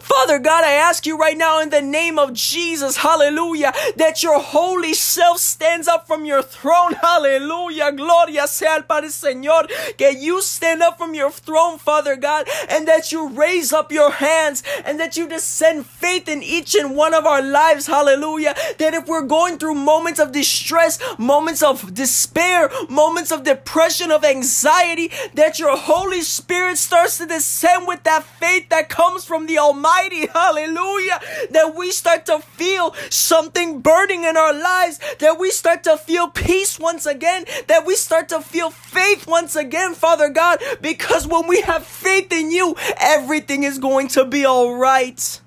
Father 0.00 0.38
God, 0.38 0.64
I 0.64 0.72
ask 0.72 1.06
you 1.06 1.16
right 1.16 1.36
now 1.36 1.60
in 1.60 1.70
the 1.70 1.82
name 1.82 2.18
of 2.18 2.32
Jesus, 2.32 2.98
hallelujah, 2.98 3.72
that 3.96 4.22
your 4.22 4.40
holy 4.40 4.94
self 4.94 5.38
stands 5.38 5.88
up 5.88 6.06
from 6.06 6.24
your 6.24 6.42
throne, 6.42 6.92
hallelujah. 6.94 7.92
Gloria 7.92 8.46
sea 8.46 8.66
al 8.66 8.82
Padre 8.82 9.08
Señor, 9.08 9.68
que 9.96 10.10
you 10.18 10.42
stand 10.42 10.82
up 10.82 10.98
from 10.98 11.14
your 11.14 11.30
throne, 11.30 11.78
Father 11.78 12.16
God, 12.16 12.48
and 12.68 12.86
that 12.88 13.12
you 13.12 13.28
raise 13.28 13.72
up 13.72 13.92
your 13.92 14.10
hands 14.10 14.62
and 14.84 14.98
that 14.98 15.16
you 15.16 15.28
descend 15.28 15.86
faith 15.86 16.28
in 16.28 16.42
each 16.42 16.74
and 16.74 16.96
one 16.96 17.14
of 17.14 17.26
our 17.26 17.42
lives, 17.42 17.86
hallelujah. 17.86 18.54
That 18.78 18.94
if 18.94 19.06
we're 19.06 19.22
going 19.22 19.58
through 19.58 19.74
moments 19.74 20.20
of 20.20 20.32
distress, 20.32 20.98
moments 21.18 21.62
of 21.62 21.94
despair, 21.94 22.70
moments 22.88 23.32
of 23.32 23.44
depression, 23.44 24.10
of 24.10 24.24
anxiety, 24.24 25.10
that 25.34 25.58
your 25.58 25.76
Holy 25.76 26.22
Spirit 26.22 26.78
starts 26.78 27.18
to 27.18 27.26
descend 27.26 27.86
with 27.86 28.02
that 28.04 28.24
faith 28.24 28.68
that 28.70 28.88
comes 28.88 29.24
from 29.24 29.46
the 29.46 29.58
Almighty, 29.68 30.26
hallelujah, 30.26 31.20
that 31.50 31.74
we 31.76 31.90
start 31.90 32.24
to 32.26 32.38
feel 32.38 32.94
something 33.10 33.80
burning 33.80 34.24
in 34.24 34.34
our 34.36 34.54
lives, 34.54 34.98
that 35.18 35.38
we 35.38 35.50
start 35.50 35.84
to 35.84 35.98
feel 35.98 36.28
peace 36.28 36.78
once 36.78 37.04
again, 37.04 37.44
that 37.66 37.84
we 37.84 37.94
start 37.94 38.30
to 38.30 38.40
feel 38.40 38.70
faith 38.70 39.26
once 39.26 39.56
again, 39.56 39.94
Father 39.94 40.30
God, 40.30 40.62
because 40.80 41.26
when 41.26 41.46
we 41.46 41.60
have 41.60 41.84
faith 41.84 42.32
in 42.32 42.50
you, 42.50 42.74
everything 42.96 43.62
is 43.62 43.78
going 43.78 44.08
to 44.08 44.24
be 44.24 44.46
all 44.46 44.74
right. 44.74 45.40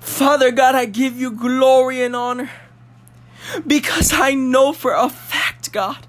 Father 0.00 0.52
God, 0.52 0.76
I 0.76 0.84
give 0.84 1.18
you 1.18 1.32
glory 1.32 2.02
and 2.02 2.14
honor 2.14 2.50
because 3.66 4.12
I 4.12 4.34
know 4.34 4.72
for 4.72 4.94
a 4.94 5.08
fact, 5.08 5.72
God, 5.72 6.06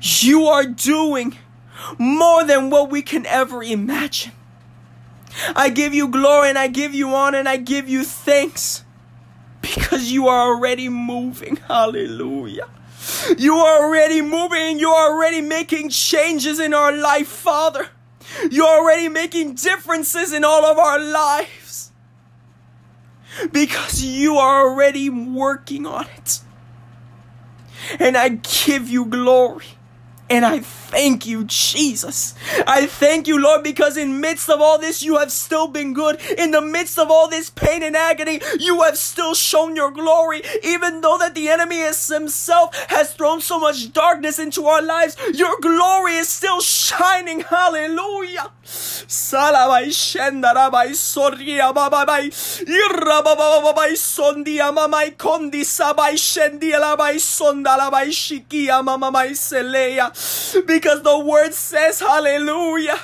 you 0.00 0.46
are 0.46 0.64
doing 0.64 1.36
more 1.98 2.44
than 2.44 2.70
what 2.70 2.90
we 2.90 3.02
can 3.02 3.26
ever 3.26 3.62
imagine. 3.62 4.32
I 5.56 5.70
give 5.70 5.94
you 5.94 6.08
glory 6.08 6.48
and 6.48 6.58
I 6.58 6.68
give 6.68 6.94
you 6.94 7.08
honor 7.14 7.38
and 7.38 7.48
I 7.48 7.56
give 7.56 7.88
you 7.88 8.04
thanks 8.04 8.84
because 9.60 10.12
you 10.12 10.28
are 10.28 10.54
already 10.54 10.88
moving. 10.88 11.56
Hallelujah. 11.56 12.68
You 13.36 13.54
are 13.54 13.84
already 13.84 14.20
moving. 14.20 14.78
You 14.78 14.90
are 14.90 15.12
already 15.12 15.40
making 15.40 15.90
changes 15.90 16.60
in 16.60 16.74
our 16.74 16.92
life, 16.92 17.28
Father. 17.28 17.88
You're 18.50 18.66
already 18.66 19.08
making 19.08 19.54
differences 19.54 20.32
in 20.32 20.44
all 20.44 20.64
of 20.64 20.78
our 20.78 20.98
lives 20.98 21.92
because 23.50 24.02
you 24.02 24.36
are 24.36 24.68
already 24.68 25.10
working 25.10 25.86
on 25.86 26.06
it. 26.16 26.40
And 27.98 28.16
I 28.16 28.28
give 28.28 28.88
you 28.88 29.06
glory 29.06 29.66
And 30.32 30.46
I 30.46 30.60
thank 30.60 31.26
you, 31.26 31.44
Jesus. 31.44 32.34
I 32.66 32.86
thank 32.86 33.28
you, 33.28 33.38
Lord, 33.38 33.62
because 33.62 33.98
in 33.98 34.18
midst 34.18 34.48
of 34.48 34.62
all 34.62 34.78
this, 34.78 35.02
you 35.02 35.18
have 35.18 35.30
still 35.30 35.68
been 35.68 35.92
good. 35.92 36.18
In 36.38 36.52
the 36.52 36.62
midst 36.62 36.98
of 36.98 37.10
all 37.10 37.28
this 37.28 37.50
pain 37.50 37.82
and 37.82 37.94
agony, 37.94 38.40
you 38.58 38.80
have 38.80 38.96
still 38.96 39.34
shown 39.34 39.76
your 39.76 39.90
glory. 39.90 40.40
Even 40.64 41.02
though 41.02 41.18
that 41.18 41.34
the 41.34 41.50
enemy 41.50 41.80
is 41.80 42.08
himself 42.08 42.74
has 42.88 43.12
thrown 43.12 43.42
so 43.42 43.60
much 43.60 43.92
darkness 43.92 44.38
into 44.38 44.64
our 44.64 44.80
lives, 44.80 45.18
your 45.34 45.58
glory 45.60 46.14
is 46.14 46.28
still 46.28 46.62
shining. 46.62 47.40
Hallelujah. 47.40 48.50
Sondia 53.92 54.72
mamai 54.72 55.16
kondi 55.16 55.62
sabai 55.64 56.14
shendia 56.16 56.80
labai 56.80 57.16
sondalabai 57.18 58.08
shikia 58.10 58.82
mamai 58.82 59.30
seleya 59.34 60.10
because 60.66 61.02
the 61.02 61.18
word 61.18 61.54
says 61.54 62.00
hallelujah 62.00 62.98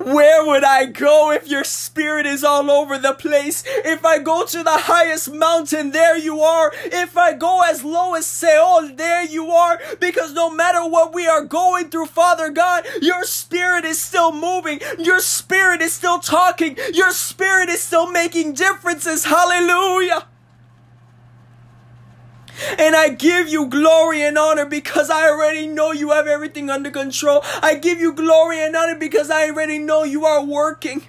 where 0.00 0.44
would 0.44 0.64
I 0.64 0.86
go 0.86 1.30
if 1.30 1.48
your 1.48 1.64
spirit 1.64 2.26
is 2.26 2.44
all 2.44 2.70
over 2.70 2.98
the 2.98 3.14
place? 3.14 3.64
If 3.66 4.04
I 4.04 4.18
go 4.18 4.44
to 4.44 4.62
the 4.62 4.76
highest 4.76 5.32
mountain, 5.32 5.90
there 5.90 6.16
you 6.16 6.40
are. 6.40 6.72
If 6.84 7.16
I 7.16 7.32
go 7.32 7.62
as 7.62 7.82
low 7.82 8.14
as 8.14 8.26
Seol, 8.26 8.96
there 8.96 9.24
you 9.24 9.50
are. 9.50 9.80
Because 10.00 10.32
no 10.32 10.50
matter 10.50 10.86
what 10.88 11.14
we 11.14 11.26
are 11.26 11.44
going 11.44 11.88
through, 11.90 12.06
Father 12.06 12.50
God, 12.50 12.86
your 13.00 13.24
spirit 13.24 13.84
is 13.84 14.00
still 14.00 14.32
moving. 14.32 14.80
Your 14.98 15.20
spirit 15.20 15.80
is 15.80 15.92
still 15.92 16.18
talking. 16.18 16.76
Your 16.92 17.12
spirit 17.12 17.68
is 17.68 17.80
still 17.80 18.10
making 18.10 18.54
differences. 18.54 19.24
Hallelujah. 19.24 20.26
And 22.78 22.96
I 22.96 23.08
give 23.10 23.48
you 23.48 23.66
glory 23.66 24.22
and 24.22 24.36
honor 24.38 24.66
because 24.66 25.10
I 25.10 25.28
already 25.28 25.66
know 25.66 25.92
you 25.92 26.10
have 26.10 26.26
everything 26.26 26.70
under 26.70 26.90
control. 26.90 27.40
I 27.62 27.76
give 27.76 28.00
you 28.00 28.12
glory 28.12 28.64
and 28.64 28.74
honor 28.74 28.96
because 28.96 29.30
I 29.30 29.48
already 29.50 29.78
know 29.78 30.04
you 30.04 30.24
are 30.24 30.44
working. 30.44 31.02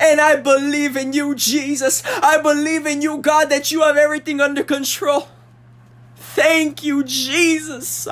And 0.00 0.20
I 0.20 0.36
believe 0.36 0.96
in 0.96 1.12
you, 1.12 1.34
Jesus. 1.34 2.02
I 2.22 2.40
believe 2.40 2.86
in 2.86 3.00
you, 3.00 3.18
God, 3.18 3.48
that 3.50 3.70
you 3.70 3.82
have 3.82 3.96
everything 3.96 4.40
under 4.40 4.64
control. 4.64 5.28
Thank 6.16 6.84
you, 6.84 7.04
Jesus. 7.04 8.06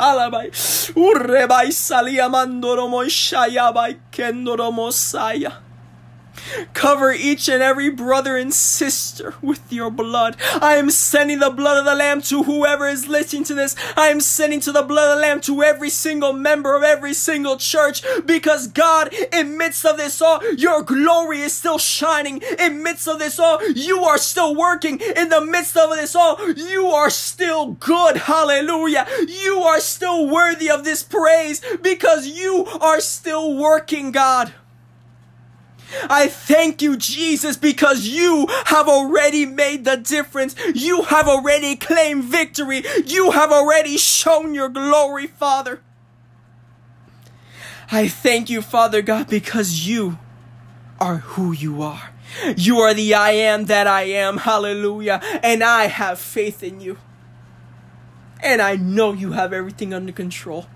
Cover 6.72 7.12
each 7.12 7.48
and 7.48 7.62
every 7.62 7.90
brother 7.90 8.36
and 8.36 8.52
sister 8.52 9.34
with 9.42 9.72
your 9.72 9.90
blood. 9.90 10.36
I 10.60 10.76
am 10.76 10.90
sending 10.90 11.38
the 11.38 11.50
blood 11.50 11.78
of 11.78 11.84
the 11.84 11.94
Lamb 11.94 12.22
to 12.22 12.42
whoever 12.42 12.88
is 12.88 13.08
listening 13.08 13.44
to 13.44 13.54
this. 13.54 13.76
I 13.96 14.08
am 14.08 14.20
sending 14.20 14.60
to 14.60 14.72
the 14.72 14.82
blood 14.82 15.10
of 15.10 15.16
the 15.16 15.22
Lamb 15.22 15.40
to 15.42 15.62
every 15.62 15.90
single 15.90 16.32
member 16.32 16.76
of 16.76 16.82
every 16.82 17.14
single 17.14 17.56
church 17.56 18.02
because 18.24 18.68
God, 18.68 19.12
in 19.32 19.56
midst 19.56 19.84
of 19.84 19.96
this 19.96 20.20
all, 20.20 20.40
your 20.54 20.82
glory 20.82 21.40
is 21.40 21.52
still 21.54 21.78
shining. 21.78 22.42
In 22.58 22.82
midst 22.82 23.08
of 23.08 23.18
this 23.18 23.38
all, 23.38 23.62
you 23.70 24.00
are 24.04 24.18
still 24.18 24.54
working. 24.54 25.00
In 25.00 25.28
the 25.28 25.44
midst 25.44 25.76
of 25.76 25.90
this 25.90 26.14
all, 26.14 26.38
you 26.52 26.86
are 26.88 27.10
still 27.10 27.72
good. 27.72 28.16
Hallelujah. 28.16 29.06
You 29.26 29.60
are 29.60 29.80
still 29.80 30.28
worthy 30.28 30.70
of 30.70 30.84
this 30.84 31.02
praise 31.02 31.60
because 31.82 32.26
you 32.26 32.66
are 32.80 33.00
still 33.00 33.56
working, 33.56 34.12
God. 34.12 34.52
I 36.08 36.28
thank 36.28 36.82
you, 36.82 36.96
Jesus, 36.96 37.56
because 37.56 38.06
you 38.06 38.46
have 38.66 38.88
already 38.88 39.46
made 39.46 39.84
the 39.84 39.96
difference. 39.96 40.54
You 40.74 41.02
have 41.02 41.28
already 41.28 41.76
claimed 41.76 42.24
victory. 42.24 42.82
You 43.04 43.30
have 43.30 43.52
already 43.52 43.96
shown 43.96 44.54
your 44.54 44.68
glory, 44.68 45.26
Father. 45.26 45.80
I 47.90 48.08
thank 48.08 48.50
you, 48.50 48.62
Father 48.62 49.00
God, 49.00 49.28
because 49.28 49.86
you 49.86 50.18
are 51.00 51.18
who 51.18 51.52
you 51.52 51.82
are. 51.82 52.10
You 52.56 52.78
are 52.78 52.92
the 52.92 53.14
I 53.14 53.30
am 53.30 53.66
that 53.66 53.86
I 53.86 54.02
am. 54.02 54.38
Hallelujah. 54.38 55.20
And 55.42 55.62
I 55.62 55.86
have 55.86 56.18
faith 56.18 56.62
in 56.62 56.80
you. 56.80 56.98
And 58.42 58.60
I 58.60 58.76
know 58.76 59.12
you 59.12 59.32
have 59.32 59.52
everything 59.52 59.94
under 59.94 60.12
control. 60.12 60.66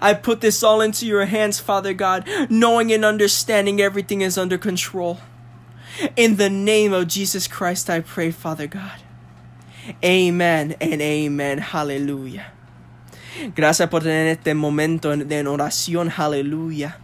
I 0.00 0.14
put 0.14 0.40
this 0.40 0.62
all 0.62 0.80
into 0.80 1.06
your 1.06 1.26
hands, 1.26 1.60
Father 1.60 1.92
God, 1.92 2.28
knowing 2.48 2.92
and 2.92 3.04
understanding 3.04 3.80
everything 3.80 4.20
is 4.20 4.38
under 4.38 4.58
control. 4.58 5.18
In 6.16 6.36
the 6.36 6.50
name 6.50 6.92
of 6.92 7.06
Jesus 7.06 7.46
Christ, 7.46 7.88
I 7.88 8.00
pray, 8.00 8.30
Father 8.30 8.66
God. 8.66 9.00
Amen 10.02 10.74
and 10.80 11.02
amen. 11.02 11.58
Hallelujah. 11.58 12.46
Gracias 13.54 13.88
por 13.88 14.02
tener 14.02 14.28
este 14.28 14.54
momento 14.54 15.14
de 15.16 15.46
oración. 15.46 16.10
Aleluya. 16.16 16.98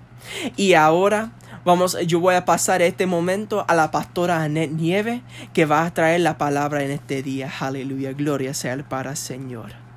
Y 0.57 0.75
ahora 0.75 1.33
vamos, 1.65 1.97
yo 2.07 2.21
voy 2.21 2.35
a 2.35 2.45
pasar 2.45 2.83
este 2.83 3.07
momento 3.07 3.65
a 3.69 3.75
la 3.75 3.91
pastora 3.91 4.43
Annette 4.43 4.73
Nieve, 4.73 5.23
que 5.53 5.67
va 5.67 5.85
a 5.85 5.93
traer 5.93 6.21
la 6.21 6.39
palabra 6.39 6.83
en 6.85 6.91
este 6.91 7.23
día. 7.23 7.51
Aleluya. 7.61 8.13
Gloria 8.13 8.55
sea 8.55 8.73
al 8.73 8.85
para 8.85 9.17
Señor. 9.17 9.90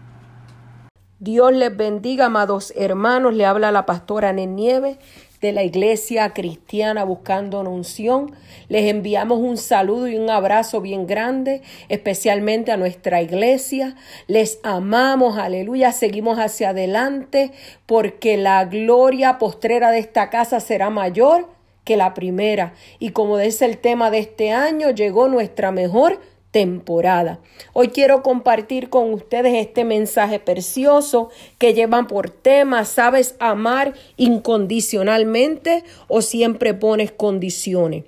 Dios 1.24 1.54
les 1.54 1.74
bendiga, 1.78 2.26
amados 2.26 2.74
hermanos. 2.76 3.34
Le 3.34 3.46
habla 3.46 3.72
la 3.72 3.86
pastora 3.86 4.34
Nieve 4.34 4.98
de 5.40 5.54
la 5.54 5.64
Iglesia 5.64 6.34
Cristiana 6.34 7.06
Buscando 7.06 7.62
Unción. 7.62 8.36
Les 8.68 8.92
enviamos 8.92 9.40
un 9.40 9.56
saludo 9.56 10.10
y 10.10 10.18
un 10.18 10.30
abrazo 10.30 10.82
bien 10.82 11.08
grande, 11.08 11.62
especialmente 11.88 12.74
a 12.74 12.78
nuestra 12.78 13.22
iglesia. 13.22 13.96
Les 14.28 14.60
amamos, 14.64 15.38
aleluya. 15.38 15.94
Seguimos 15.94 16.40
hacia 16.40 16.72
adelante 16.72 17.54
porque 17.86 18.36
la 18.36 18.66
gloria 18.66 19.38
postrera 19.38 19.92
de 19.92 20.00
esta 20.00 20.30
casa 20.30 20.60
será 20.60 20.90
mayor 20.90 21.48
que 21.86 21.96
la 21.96 22.14
primera. 22.14 22.74
Y 23.00 23.12
como 23.12 23.40
es 23.40 23.62
el 23.62 23.78
tema 23.78 24.12
de 24.12 24.20
este 24.20 24.52
año, 24.52 24.90
llegó 24.90 25.30
nuestra 25.30 25.72
mejor 25.72 26.20
temporada. 26.54 27.40
Hoy 27.74 27.88
quiero 27.88 28.22
compartir 28.22 28.90
con 28.90 29.12
ustedes 29.12 29.56
este 29.56 29.84
mensaje 29.84 30.40
precioso 30.40 31.30
que 31.58 31.74
llevan 31.74 32.08
por 32.08 32.30
tema, 32.30 32.86
¿sabes 32.86 33.36
amar 33.40 33.96
incondicionalmente 34.18 35.84
o 36.08 36.22
siempre 36.22 36.76
pones 36.76 37.12
condiciones? 37.12 38.06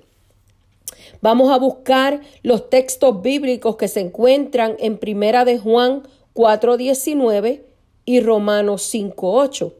Vamos 1.20 1.50
a 1.50 1.58
buscar 1.58 2.20
los 2.42 2.70
textos 2.70 3.20
bíblicos 3.20 3.76
que 3.76 3.88
se 3.88 4.00
encuentran 4.00 4.76
en 4.78 4.96
Primera 4.96 5.44
de 5.44 5.58
Juan 5.58 6.04
4:19 6.32 7.64
y 8.04 8.20
Romanos 8.20 8.82
5:8. 8.82 9.72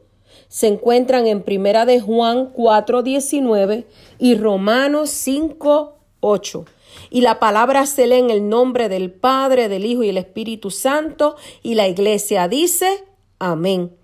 Se 0.49 0.67
encuentran 0.67 1.25
en 1.25 1.41
Primera 1.41 1.85
de 1.85 2.01
Juan 2.01 2.51
4:19 2.53 3.85
y 4.19 4.35
Romanos 4.35 5.09
5:8. 5.09 6.65
Y 7.09 7.21
la 7.21 7.39
palabra 7.39 7.85
se 7.85 8.07
lee 8.07 8.17
en 8.17 8.29
el 8.29 8.49
nombre 8.49 8.89
del 8.89 9.11
Padre, 9.11 9.69
del 9.69 9.85
Hijo 9.85 10.03
y 10.03 10.09
el 10.09 10.17
Espíritu 10.17 10.71
Santo. 10.71 11.35
Y 11.63 11.75
la 11.75 11.87
iglesia 11.87 12.47
dice, 12.47 13.05
amén. 13.39 13.95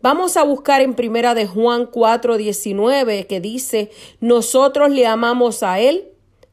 Vamos 0.00 0.36
a 0.36 0.42
buscar 0.42 0.80
en 0.80 0.94
primera 0.94 1.34
de 1.34 1.46
Juan 1.46 1.86
4, 1.86 2.36
19 2.36 3.26
que 3.26 3.40
dice, 3.40 3.90
nosotros 4.20 4.90
le 4.90 5.06
amamos 5.06 5.62
a 5.62 5.78
Él 5.78 6.08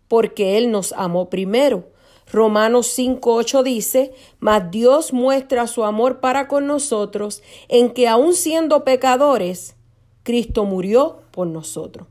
porque 0.07 0.57
Él 0.57 0.71
nos 0.71 0.93
amó 0.93 1.29
primero. 1.29 1.85
Romanos 2.31 2.87
5, 2.87 3.33
8 3.33 3.63
dice, 3.63 4.13
mas 4.39 4.69
Dios 4.69 5.13
muestra 5.13 5.65
su 5.65 5.83
amor 5.83 6.19
para 6.19 6.47
con 6.47 6.67
nosotros 6.67 7.41
en 7.69 7.91
que 7.91 8.07
aun 8.07 8.35
siendo 8.35 8.83
pecadores, 8.83 9.75
Cristo 10.21 10.65
murió 10.65 11.21
por 11.31 11.47
nosotros. 11.47 12.07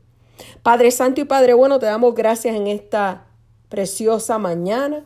Padre 0.61 0.91
Santo 0.91 1.21
y 1.21 1.25
Padre 1.25 1.53
Bueno, 1.53 1.79
te 1.79 1.85
damos 1.85 2.15
gracias 2.15 2.55
en 2.55 2.67
esta 2.67 3.28
preciosa 3.69 4.37
mañana. 4.37 5.05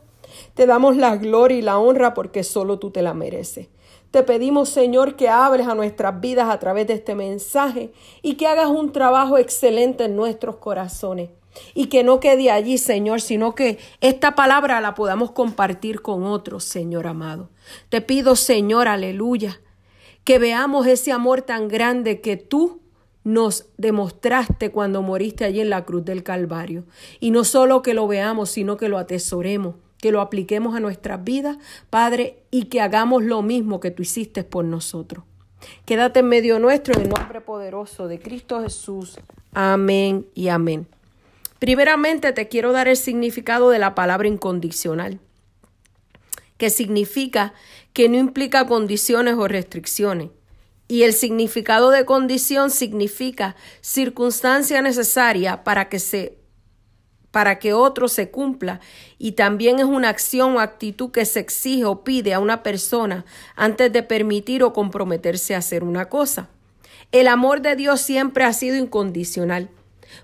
Te 0.56 0.65
damos 0.65 0.97
la 0.97 1.17
gloria 1.17 1.58
y 1.58 1.62
la 1.62 1.78
honra 1.78 2.13
porque 2.13 2.43
solo 2.43 2.80
tú 2.80 2.91
te 2.91 3.02
la 3.02 3.13
mereces. 3.13 3.67
Te 4.13 4.21
pedimos, 4.21 4.69
Señor, 4.69 5.15
que 5.15 5.28
hables 5.28 5.67
a 5.67 5.73
nuestras 5.73 6.21
vidas 6.21 6.47
a 6.47 6.60
través 6.60 6.86
de 6.86 6.93
este 6.93 7.15
mensaje 7.15 7.93
y 8.21 8.36
que 8.36 8.45
hagas 8.45 8.67
un 8.67 8.91
trabajo 8.91 9.39
excelente 9.39 10.06
en 10.06 10.15
nuestros 10.15 10.58
corazones. 10.58 11.32
Y 11.73 11.88
que 11.88 12.04
no 12.04 12.19
quede 12.19 12.52
allí, 12.52 12.78
Señor, 12.78 13.21
sino 13.21 13.56
que 13.56 13.80
esta 14.02 14.36
palabra 14.36 14.82
la 14.82 14.93
podamos 14.93 15.32
compartir 15.32 16.04
con 16.04 16.26
otros, 16.26 16.63
Señor 16.63 17.08
amado. 17.08 17.49
Te 17.89 18.02
pido, 18.02 18.36
Señor, 18.36 18.88
aleluya, 18.88 19.62
que 20.23 20.38
veamos 20.38 20.86
ese 20.86 21.12
amor 21.12 21.41
tan 21.41 21.67
grande 21.67 22.21
que 22.21 22.38
tú 22.38 22.83
nos 23.23 23.67
demostraste 23.77 24.71
cuando 24.71 25.01
moriste 25.01 25.45
allí 25.45 25.62
en 25.62 25.69
la 25.69 25.86
cruz 25.86 26.03
del 26.05 26.23
Calvario. 26.23 26.83
Y 27.19 27.31
no 27.31 27.43
solo 27.43 27.81
que 27.81 27.93
lo 27.93 28.07
veamos, 28.07 28.49
sino 28.49 28.77
que 28.77 28.89
lo 28.89 28.97
atesoremos, 28.97 29.75
que 29.99 30.12
lo 30.12 30.21
apliquemos 30.21 30.75
a 30.75 30.79
nuestras 30.79 31.23
vidas, 31.23 31.57
Padre, 31.89 32.43
y 32.51 32.65
que 32.65 32.81
hagamos 32.81 33.23
lo 33.23 33.41
mismo 33.41 33.79
que 33.79 33.91
tú 33.91 34.01
hiciste 34.01 34.43
por 34.43 34.65
nosotros. 34.65 35.23
Quédate 35.86 36.19
en 36.19 36.27
medio 36.27 36.59
nuestro 36.59 36.93
en 36.93 37.03
el 37.03 37.09
nombre 37.09 37.39
poderoso 37.39 38.09
de 38.09 38.19
Cristo 38.19 38.62
Jesús. 38.62 39.17
Amén 39.53 40.27
y 40.36 40.49
amén. 40.49 40.88
Primeramente 41.59 42.33
te 42.33 42.49
quiero 42.49 42.73
dar 42.73 42.89
el 42.89 42.97
significado 42.97 43.69
de 43.69 43.79
la 43.79 43.95
palabra 43.95 44.27
incondicional, 44.27 45.21
que 46.57 46.69
significa 46.69 47.53
que 47.93 48.09
no 48.09 48.17
implica 48.17 48.67
condiciones 48.67 49.36
o 49.36 49.47
restricciones 49.47 50.29
Y 50.93 51.01
el 51.01 51.13
significado 51.13 51.89
de 51.89 52.06
condición 52.06 52.69
significa 52.69 53.56
circunstancia 53.82 54.79
necesaria 54.84 55.63
para 55.63 55.89
que 55.89 55.97
se 55.97 56.38
para 57.32 57.58
que 57.58 57.73
otro 57.73 58.08
se 58.08 58.29
cumpla 58.29 58.79
y 59.17 59.32
también 59.32 59.79
es 59.79 59.86
una 59.86 60.10
acción 60.10 60.56
o 60.56 60.60
actitud 60.60 61.10
que 61.10 61.25
se 61.25 61.39
exige 61.39 61.86
o 61.86 62.03
pide 62.03 62.36
a 62.36 62.39
una 62.39 62.62
persona 62.62 63.25
antes 63.56 63.91
de 63.91 64.03
permitir 64.03 64.62
o 64.62 64.71
comprometerse 64.71 65.56
a 65.56 65.58
hacer 65.58 65.84
una 65.84 66.10
cosa. 66.10 66.49
El 67.12 67.27
amor 67.27 67.63
de 67.63 67.75
Dios 67.75 67.99
siempre 67.99 68.43
ha 68.43 68.53
sido 68.53 68.75
incondicional, 68.75 69.71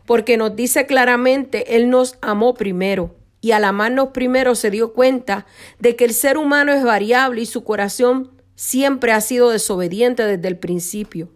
porque 0.06 0.38
nos 0.38 0.56
dice 0.56 0.86
claramente, 0.86 1.78
Él 1.78 1.90
nos 1.90 2.20
amó 2.22 2.54
primero 2.54 3.16
y 3.42 3.54
al 3.54 3.64
amarnos 3.64 4.10
primero 4.10 4.54
se 4.54 4.70
dio 4.70 4.94
cuenta 4.94 5.48
de 5.80 5.96
que 5.96 6.06
el 6.06 6.14
ser 6.14 6.38
humano 6.38 6.72
es 6.74 6.84
variable 6.84 7.42
y 7.42 7.48
su 7.48 7.64
corazón 7.64 8.39
siempre 8.60 9.14
ha 9.14 9.22
sido 9.22 9.52
desobediente 9.52 10.26
desde 10.26 10.50
el 10.50 10.58
principio. 10.58 11.30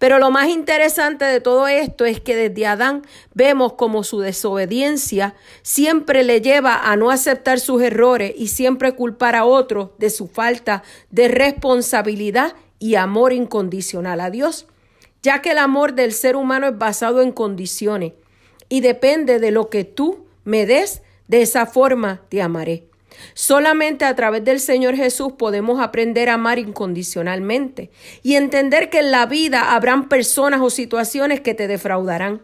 Pero 0.00 0.18
lo 0.18 0.32
más 0.32 0.48
interesante 0.48 1.24
de 1.24 1.40
todo 1.40 1.68
esto 1.68 2.04
es 2.04 2.18
que 2.18 2.34
desde 2.34 2.66
Adán 2.66 3.02
vemos 3.34 3.74
como 3.74 4.02
su 4.02 4.18
desobediencia 4.18 5.36
siempre 5.62 6.24
le 6.24 6.40
lleva 6.40 6.90
a 6.90 6.96
no 6.96 7.10
aceptar 7.10 7.60
sus 7.60 7.82
errores 7.82 8.32
y 8.36 8.48
siempre 8.48 8.96
culpar 8.96 9.36
a 9.36 9.44
otros 9.44 9.90
de 9.98 10.10
su 10.10 10.26
falta 10.26 10.82
de 11.10 11.28
responsabilidad 11.28 12.54
y 12.80 12.96
amor 12.96 13.32
incondicional 13.32 14.18
a 14.18 14.30
Dios, 14.30 14.66
ya 15.22 15.42
que 15.42 15.52
el 15.52 15.58
amor 15.58 15.94
del 15.94 16.12
ser 16.12 16.34
humano 16.34 16.66
es 16.66 16.76
basado 16.76 17.22
en 17.22 17.30
condiciones 17.30 18.14
y 18.68 18.80
depende 18.80 19.38
de 19.38 19.52
lo 19.52 19.70
que 19.70 19.84
tú 19.84 20.26
me 20.42 20.66
des, 20.66 21.02
de 21.28 21.42
esa 21.42 21.64
forma 21.66 22.22
te 22.28 22.42
amaré. 22.42 22.88
Solamente 23.34 24.04
a 24.04 24.14
través 24.14 24.44
del 24.44 24.60
Señor 24.60 24.96
Jesús 24.96 25.32
podemos 25.38 25.80
aprender 25.80 26.28
a 26.28 26.34
amar 26.34 26.58
incondicionalmente 26.58 27.90
y 28.22 28.34
entender 28.34 28.90
que 28.90 29.00
en 29.00 29.10
la 29.10 29.26
vida 29.26 29.74
habrán 29.74 30.08
personas 30.08 30.60
o 30.60 30.70
situaciones 30.70 31.40
que 31.40 31.54
te 31.54 31.68
defraudarán. 31.68 32.42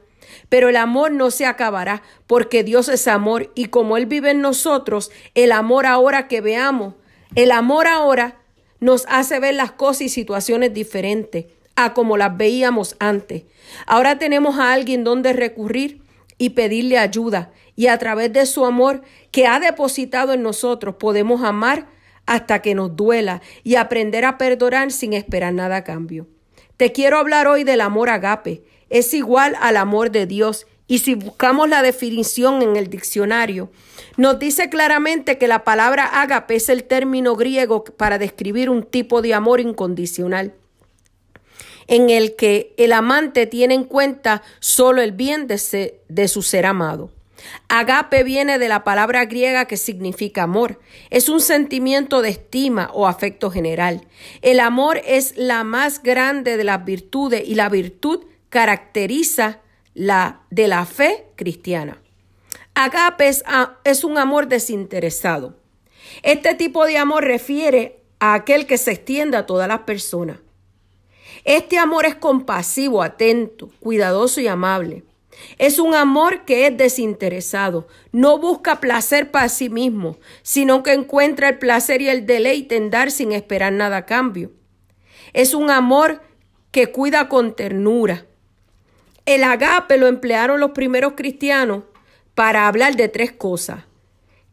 Pero 0.49 0.69
el 0.69 0.77
amor 0.77 1.13
no 1.13 1.31
se 1.31 1.47
acabará 1.47 2.03
porque 2.27 2.65
Dios 2.65 2.89
es 2.89 3.07
amor 3.09 3.51
y 3.55 3.67
como 3.67 3.97
Él 3.97 4.07
vive 4.07 4.31
en 4.31 4.41
nosotros, 4.41 5.11
el 5.35 5.53
amor 5.53 5.87
ahora 5.87 6.29
que 6.29 6.41
veamos, 6.41 6.95
el 7.35 7.51
amor 7.51 7.87
ahora 7.87 8.39
nos 8.81 9.05
hace 9.09 9.39
ver 9.39 9.55
las 9.55 9.73
cosas 9.73 10.03
y 10.03 10.09
situaciones 10.09 10.75
diferentes 10.75 11.47
a 11.77 11.95
como 11.95 12.17
las 12.17 12.37
veíamos 12.37 12.97
antes. 12.99 13.45
Ahora 13.87 14.19
tenemos 14.19 14.59
a 14.59 14.73
alguien 14.73 15.05
donde 15.05 15.33
recurrir 15.33 16.03
y 16.39 16.51
pedirle 16.51 16.99
ayuda 16.99 17.53
y 17.77 17.87
a 17.87 17.99
través 17.99 18.33
de 18.33 18.47
su 18.47 18.65
amor 18.65 19.03
que 19.31 19.47
ha 19.47 19.61
depositado 19.61 20.33
en 20.33 20.43
nosotros 20.43 20.97
podemos 20.97 21.43
amar 21.43 21.87
hasta 22.27 22.61
que 22.63 22.75
nos 22.75 22.97
duela 22.97 23.43
y 23.65 23.77
aprender 23.77 24.25
a 24.25 24.39
perdonar 24.39 24.93
sin 24.93 25.13
esperar 25.13 25.53
nada 25.53 25.77
a 25.77 25.85
cambio. 25.85 26.29
Te 26.77 26.93
quiero 26.93 27.19
hablar 27.19 27.47
hoy 27.47 27.65
del 27.65 27.81
amor 27.81 28.11
agape. 28.11 28.63
Es 28.91 29.15
igual 29.15 29.57
al 29.61 29.77
amor 29.77 30.11
de 30.11 30.27
Dios 30.27 30.67
y 30.87 30.99
si 30.99 31.15
buscamos 31.15 31.69
la 31.69 31.83
definición 31.83 32.61
en 32.61 32.77
el 32.77 32.91
diccionario, 32.91 33.71
nos 34.17 34.39
dice 34.39 34.69
claramente 34.69 35.39
que 35.39 35.49
la 35.49 35.65
palabra 35.65 36.05
agape 36.05 36.57
es 36.57 36.69
el 36.69 36.85
término 36.85 37.35
griego 37.35 37.85
para 37.85 38.19
describir 38.19 38.69
un 38.69 38.83
tipo 38.83 39.23
de 39.23 39.33
amor 39.33 39.61
incondicional, 39.61 40.53
en 41.87 42.11
el 42.11 42.37
que 42.37 42.75
el 42.77 42.93
amante 42.93 43.47
tiene 43.47 43.75
en 43.75 43.85
cuenta 43.85 44.43
solo 44.61 45.01
el 45.01 45.13
bien 45.13 45.47
de, 45.47 46.01
de 46.09 46.29
su 46.29 46.43
ser 46.43 46.67
amado. 46.67 47.11
Agape 47.69 48.23
viene 48.23 48.59
de 48.59 48.69
la 48.69 48.85
palabra 48.85 49.25
griega 49.25 49.67
que 49.67 49.77
significa 49.77 50.45
amor. 50.45 50.81
Es 51.11 51.29
un 51.29 51.41
sentimiento 51.41 52.23
de 52.23 52.31
estima 52.31 52.91
o 52.93 53.07
afecto 53.07 53.51
general. 53.51 54.07
El 54.43 54.61
amor 54.61 55.01
es 55.05 55.37
la 55.37 55.65
más 55.65 56.03
grande 56.03 56.57
de 56.57 56.65
las 56.65 56.85
virtudes 56.85 57.43
y 57.47 57.55
la 57.55 57.69
virtud 57.69 58.25
caracteriza 58.49 59.61
la 59.95 60.43
de 60.51 60.69
la 60.69 60.85
fe 60.87 61.27
cristiana. 61.37 61.99
Agape 62.75 63.29
es, 63.85 64.05
un 64.05 64.19
amor 64.19 64.49
desinteresado. 64.49 65.57
Este 66.23 66.55
tipo 66.55 66.87
de 66.87 66.99
amor 66.99 67.25
refiere 67.25 68.01
a 68.19 68.35
aquel 68.35 68.67
que 68.67 68.79
se 68.79 68.93
extiende 68.93 69.37
a 69.37 69.47
todas 69.47 69.69
las 69.69 69.81
personas. 69.81 70.39
Este 71.45 71.79
amor 71.79 72.07
es 72.07 72.15
compasivo, 72.15 73.03
atento, 73.03 73.71
cuidadoso 73.81 74.41
y 74.41 74.47
amable. 74.47 75.05
Es 75.59 75.79
un 75.79 75.95
amor 75.95 76.45
que 76.45 76.67
es 76.67 76.77
desinteresado, 76.77 77.87
no 78.13 78.39
busca 78.39 78.81
placer 78.81 79.31
para 79.31 79.49
sí 79.49 79.69
mismo, 79.69 80.19
sino 80.43 80.83
que 80.83 80.93
encuentra 80.93 81.49
el 81.49 81.59
placer 81.59 82.03
y 82.03 82.09
el 82.09 82.27
deleite 82.27 82.77
en 82.77 82.91
dar 82.91 83.11
sin 83.11 83.33
esperar 83.33 83.73
nada 83.73 83.99
a 83.99 84.07
cambio. 84.07 84.53
Es 85.33 85.55
un 85.55 85.71
amor 85.71 86.23
que 86.71 86.93
cuida 86.93 87.29
con 87.29 87.55
ternura. 87.55 88.27
El 89.25 89.45
agape 89.45 89.99
lo 89.99 90.07
emplearon 90.07 90.59
los 90.59 90.73
primeros 90.73 91.13
cristianos 91.15 91.85
para 92.35 92.67
hablar 92.67 92.97
de 92.97 93.09
tres 93.09 93.33
cosas, 93.33 93.85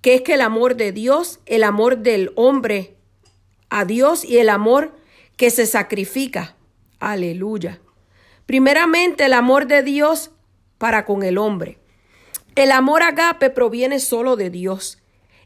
que 0.01 0.15
es 0.15 0.21
que 0.21 0.35
el 0.35 0.41
amor 0.41 0.75
de 0.75 0.91
Dios, 0.91 1.39
el 1.45 1.63
amor 1.63 1.97
del 1.99 2.31
hombre 2.35 2.95
a 3.69 3.85
Dios 3.85 4.23
y 4.23 4.37
el 4.37 4.49
amor 4.49 4.95
que 5.37 5.49
se 5.49 5.65
sacrifica. 5.65 6.55
Aleluya. 6.99 7.79
Primeramente, 8.45 9.25
el 9.25 9.33
amor 9.33 9.67
de 9.67 9.83
Dios 9.83 10.31
para 10.79 11.05
con 11.05 11.21
el 11.21 11.37
hombre. 11.37 11.77
El 12.55 12.71
amor 12.71 13.03
agape 13.03 13.51
proviene 13.51 13.99
solo 13.99 14.35
de 14.35 14.49
Dios. 14.49 14.97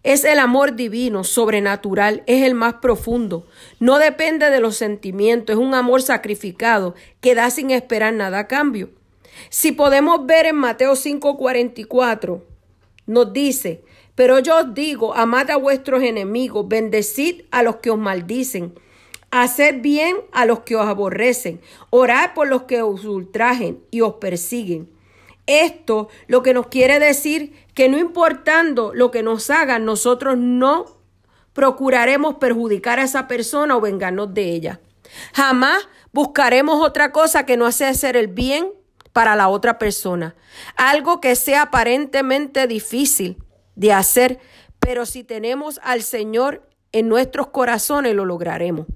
Es 0.04 0.24
el 0.24 0.40
amor 0.40 0.76
divino, 0.76 1.24
sobrenatural, 1.24 2.24
es 2.28 2.44
el 2.44 2.56
más 2.56 2.76
profundo. 2.76 3.46
No 3.80 4.00
depende 4.00 4.50
de 4.50 4.60
los 4.60 4.78
sentimientos, 4.78 5.56
es 5.56 5.62
un 5.62 5.74
amor 5.74 6.02
sacrificado 6.02 6.96
que 7.20 7.36
da 7.36 7.50
sin 7.50 7.72
esperar 7.72 8.14
nada 8.14 8.40
a 8.40 8.48
cambio. 8.48 8.90
Si 9.50 9.72
podemos 9.72 10.26
ver 10.26 10.46
en 10.46 10.56
Mateo 10.56 10.96
5:44, 10.96 12.44
nos 13.06 13.34
dice, 13.34 13.84
pero 14.16 14.40
yo 14.40 14.60
os 14.60 14.74
digo, 14.74 15.16
amad 15.16 15.50
a 15.50 15.58
vuestros 15.58 16.04
enemigos, 16.04 16.68
bendecid 16.68 17.44
a 17.52 17.64
los 17.64 17.78
que 17.78 17.90
os 17.90 17.98
maldicen, 17.98 18.74
haced 19.32 19.82
bien 19.82 20.18
a 20.32 20.46
los 20.46 20.60
que 20.60 20.76
os 20.76 20.86
aborrecen, 20.86 21.62
orad 21.90 22.34
por 22.34 22.48
los 22.48 22.64
que 22.64 22.82
os 22.82 23.06
ultrajen 23.06 23.84
y 23.90 24.02
os 24.02 24.16
persiguen 24.16 24.93
esto 25.46 26.10
lo 26.28 26.44
que 26.44 26.54
nos 26.54 26.68
quiere 26.68 27.00
decir 27.00 27.54
que 27.74 27.90
no 27.90 27.98
importando 27.98 28.94
lo 28.94 29.12
que 29.12 29.24
nos 29.24 29.50
hagan, 29.50 29.86
nosotros 29.86 30.38
no 30.38 30.86
procuraremos 31.54 32.36
perjudicar 32.36 33.00
a 33.00 33.04
esa 33.04 33.28
persona 33.28 33.78
o 33.78 33.82
vengarnos 33.82 34.34
de 34.34 34.44
ella. 34.52 34.80
Jamás 35.34 35.88
buscaremos 36.12 36.82
otra 36.82 37.12
cosa 37.12 37.46
que 37.46 37.58
no 37.58 37.72
sea 37.72 37.90
hacer 37.90 38.18
el 38.18 38.28
bien 38.28 38.72
para 39.12 39.36
la 39.36 39.50
otra 39.50 39.78
persona. 39.78 40.36
Algo 40.76 41.22
que 41.22 41.36
sea 41.36 41.64
aparentemente 41.64 42.68
difícil 42.68 43.38
de 43.76 43.94
hacer, 43.94 44.40
pero 44.80 45.06
si 45.06 45.24
tenemos 45.24 45.80
al 45.84 46.02
Señor 46.02 46.68
en 46.92 47.08
nuestros 47.08 47.48
corazones 47.48 48.16
lo 48.16 48.26
lograremos. 48.26 48.88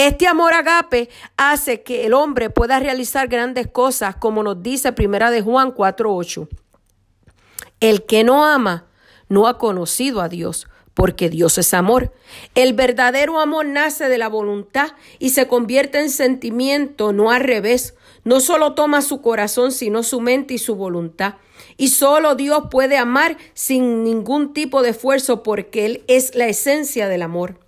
Este 0.00 0.26
amor 0.26 0.54
agape 0.54 1.10
hace 1.36 1.82
que 1.82 2.06
el 2.06 2.14
hombre 2.14 2.48
pueda 2.48 2.78
realizar 2.78 3.28
grandes 3.28 3.66
cosas, 3.66 4.16
como 4.16 4.42
nos 4.42 4.62
dice 4.62 4.92
Primera 4.92 5.30
de 5.30 5.42
Juan 5.42 5.72
4:8. 5.72 6.48
El 7.80 8.06
que 8.06 8.24
no 8.24 8.46
ama 8.46 8.86
no 9.28 9.46
ha 9.46 9.58
conocido 9.58 10.22
a 10.22 10.30
Dios, 10.30 10.68
porque 10.94 11.28
Dios 11.28 11.58
es 11.58 11.74
amor. 11.74 12.14
El 12.54 12.72
verdadero 12.72 13.40
amor 13.40 13.66
nace 13.66 14.08
de 14.08 14.16
la 14.16 14.28
voluntad 14.28 14.92
y 15.18 15.30
se 15.30 15.46
convierte 15.46 16.00
en 16.00 16.08
sentimiento, 16.08 17.12
no 17.12 17.30
al 17.30 17.42
revés. 17.42 17.92
No 18.24 18.40
solo 18.40 18.72
toma 18.72 19.02
su 19.02 19.20
corazón, 19.20 19.70
sino 19.70 20.02
su 20.02 20.22
mente 20.22 20.54
y 20.54 20.58
su 20.58 20.76
voluntad. 20.76 21.34
Y 21.76 21.88
solo 21.88 22.36
Dios 22.36 22.68
puede 22.70 22.96
amar 22.96 23.36
sin 23.52 24.02
ningún 24.02 24.54
tipo 24.54 24.80
de 24.80 24.90
esfuerzo 24.90 25.42
porque 25.42 25.84
Él 25.84 26.04
es 26.08 26.34
la 26.34 26.46
esencia 26.46 27.06
del 27.06 27.20
amor. 27.20 27.58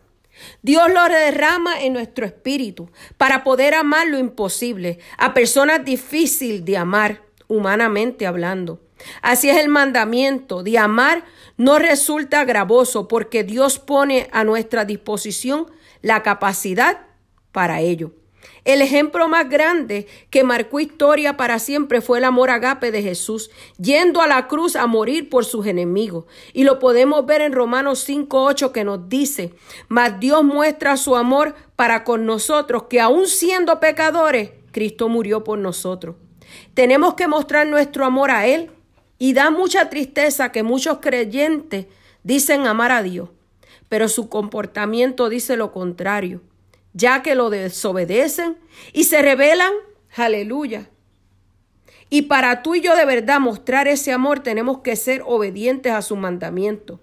Dios 0.62 0.90
lo 0.92 1.04
derrama 1.08 1.80
en 1.82 1.92
nuestro 1.92 2.26
espíritu 2.26 2.90
para 3.16 3.44
poder 3.44 3.74
amar 3.74 4.06
lo 4.06 4.18
imposible 4.18 4.98
a 5.18 5.34
personas 5.34 5.84
difíciles 5.84 6.64
de 6.64 6.76
amar, 6.76 7.22
humanamente 7.48 8.26
hablando. 8.26 8.80
Así 9.20 9.50
es 9.50 9.56
el 9.58 9.68
mandamiento 9.68 10.62
de 10.62 10.78
amar 10.78 11.24
no 11.56 11.78
resulta 11.78 12.44
gravoso 12.44 13.08
porque 13.08 13.44
Dios 13.44 13.78
pone 13.78 14.28
a 14.32 14.44
nuestra 14.44 14.84
disposición 14.84 15.66
la 16.00 16.22
capacidad 16.22 17.06
para 17.52 17.80
ello. 17.80 18.12
El 18.64 18.80
ejemplo 18.80 19.28
más 19.28 19.48
grande 19.48 20.06
que 20.30 20.44
marcó 20.44 20.78
historia 20.78 21.36
para 21.36 21.58
siempre 21.58 22.00
fue 22.00 22.18
el 22.18 22.24
amor 22.24 22.50
agape 22.50 22.92
de 22.92 23.02
Jesús, 23.02 23.50
yendo 23.76 24.20
a 24.20 24.28
la 24.28 24.46
cruz 24.46 24.76
a 24.76 24.86
morir 24.86 25.28
por 25.28 25.44
sus 25.44 25.66
enemigos. 25.66 26.26
Y 26.52 26.62
lo 26.62 26.78
podemos 26.78 27.26
ver 27.26 27.40
en 27.40 27.52
Romanos 27.52 28.08
5.8 28.08 28.70
que 28.70 28.84
nos 28.84 29.08
dice, 29.08 29.54
mas 29.88 30.20
Dios 30.20 30.44
muestra 30.44 30.96
su 30.96 31.16
amor 31.16 31.56
para 31.74 32.04
con 32.04 32.24
nosotros, 32.24 32.84
que 32.84 33.00
aun 33.00 33.26
siendo 33.26 33.80
pecadores, 33.80 34.50
Cristo 34.70 35.08
murió 35.08 35.42
por 35.42 35.58
nosotros. 35.58 36.14
Tenemos 36.74 37.14
que 37.14 37.26
mostrar 37.26 37.66
nuestro 37.66 38.04
amor 38.04 38.30
a 38.30 38.46
Él 38.46 38.70
y 39.18 39.32
da 39.32 39.50
mucha 39.50 39.90
tristeza 39.90 40.52
que 40.52 40.62
muchos 40.62 40.98
creyentes 40.98 41.86
dicen 42.22 42.66
amar 42.66 42.92
a 42.92 43.02
Dios, 43.02 43.30
pero 43.88 44.08
su 44.08 44.28
comportamiento 44.28 45.28
dice 45.28 45.56
lo 45.56 45.72
contrario 45.72 46.40
ya 46.94 47.22
que 47.22 47.34
lo 47.34 47.50
desobedecen 47.50 48.56
y 48.92 49.04
se 49.04 49.22
rebelan. 49.22 49.72
Aleluya. 50.16 50.88
Y 52.10 52.22
para 52.22 52.62
tú 52.62 52.74
y 52.74 52.80
yo 52.80 52.94
de 52.94 53.06
verdad 53.06 53.40
mostrar 53.40 53.88
ese 53.88 54.12
amor 54.12 54.40
tenemos 54.40 54.78
que 54.78 54.96
ser 54.96 55.22
obedientes 55.24 55.92
a 55.92 56.02
su 56.02 56.16
mandamiento. 56.16 57.00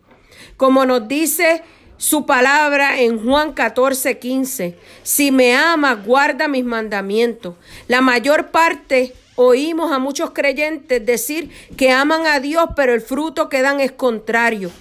Como 0.58 0.86
nos 0.86 1.08
dice 1.08 1.64
su 1.98 2.26
palabra 2.26 3.02
en 3.02 3.24
Juan 3.24 3.54
14, 3.54 4.20
15. 4.20 4.78
Si 5.04 5.32
me 5.32 5.56
amas, 5.56 6.06
guarda 6.06 6.48
mis 6.48 6.64
mandamientos. 6.64 7.56
La 7.88 8.02
mayor 8.02 8.52
parte 8.52 9.14
oímos 9.36 9.92
a 9.92 10.00
muchos 10.00 10.32
creyentes 10.32 11.06
decir 11.06 11.50
que 11.76 11.92
aman 11.92 12.28
a 12.28 12.40
Dios, 12.40 12.70
pero 12.76 12.94
el 12.94 13.02
fruto 13.02 13.50
que 13.50 13.62
dan 13.62 13.80
es 13.80 13.92
contrario 13.92 14.72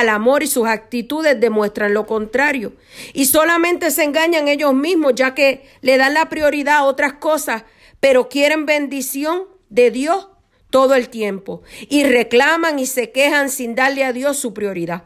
al 0.00 0.08
amor 0.08 0.42
y 0.42 0.46
sus 0.46 0.66
actitudes 0.66 1.40
demuestran 1.40 1.94
lo 1.94 2.06
contrario. 2.06 2.72
Y 3.12 3.26
solamente 3.26 3.90
se 3.90 4.04
engañan 4.04 4.48
ellos 4.48 4.74
mismos, 4.74 5.14
ya 5.14 5.34
que 5.34 5.66
le 5.80 5.96
dan 5.96 6.14
la 6.14 6.28
prioridad 6.28 6.78
a 6.78 6.84
otras 6.84 7.14
cosas, 7.14 7.64
pero 8.00 8.28
quieren 8.28 8.66
bendición 8.66 9.44
de 9.70 9.90
Dios 9.90 10.28
todo 10.70 10.94
el 10.94 11.08
tiempo 11.08 11.62
y 11.88 12.02
reclaman 12.02 12.78
y 12.78 12.86
se 12.86 13.12
quejan 13.12 13.48
sin 13.48 13.74
darle 13.74 14.04
a 14.04 14.12
Dios 14.12 14.36
su 14.38 14.52
prioridad. 14.52 15.04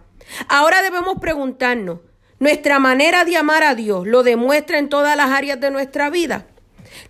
Ahora 0.48 0.82
debemos 0.82 1.18
preguntarnos, 1.20 2.00
¿nuestra 2.38 2.78
manera 2.78 3.24
de 3.24 3.36
amar 3.36 3.62
a 3.62 3.74
Dios 3.74 4.06
lo 4.06 4.22
demuestra 4.22 4.78
en 4.78 4.88
todas 4.88 5.16
las 5.16 5.30
áreas 5.30 5.60
de 5.60 5.70
nuestra 5.70 6.10
vida? 6.10 6.46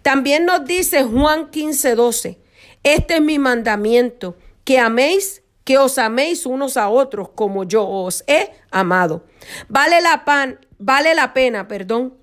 También 0.03 0.45
nos 0.45 0.65
dice 0.65 1.05
Juan 1.05 1.51
15, 1.51 1.95
12, 1.95 2.39
este 2.83 3.15
es 3.15 3.21
mi 3.21 3.39
mandamiento, 3.39 4.37
que 4.65 4.79
améis, 4.79 5.43
que 5.69 5.77
os 5.77 5.99
améis 5.99 6.47
unos 6.47 6.79
a 6.79 6.89
otros 6.89 7.29
como 7.35 7.63
yo 7.63 7.87
os 7.87 8.25
he 8.27 8.53
amado. 8.71 9.27
Vale 9.69 10.01
la, 10.01 10.25
pan, 10.25 10.59
vale 10.79 11.15
la 11.15 11.35
pena, 11.35 11.69
perdón, 11.69 12.15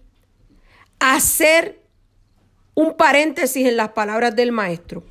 hacer 1.00 1.80
un 2.74 2.98
paréntesis 2.98 3.68
en 3.68 3.78
las 3.78 3.89
palabras 3.89 4.36
del 4.36 4.52
maestro. 4.52 5.04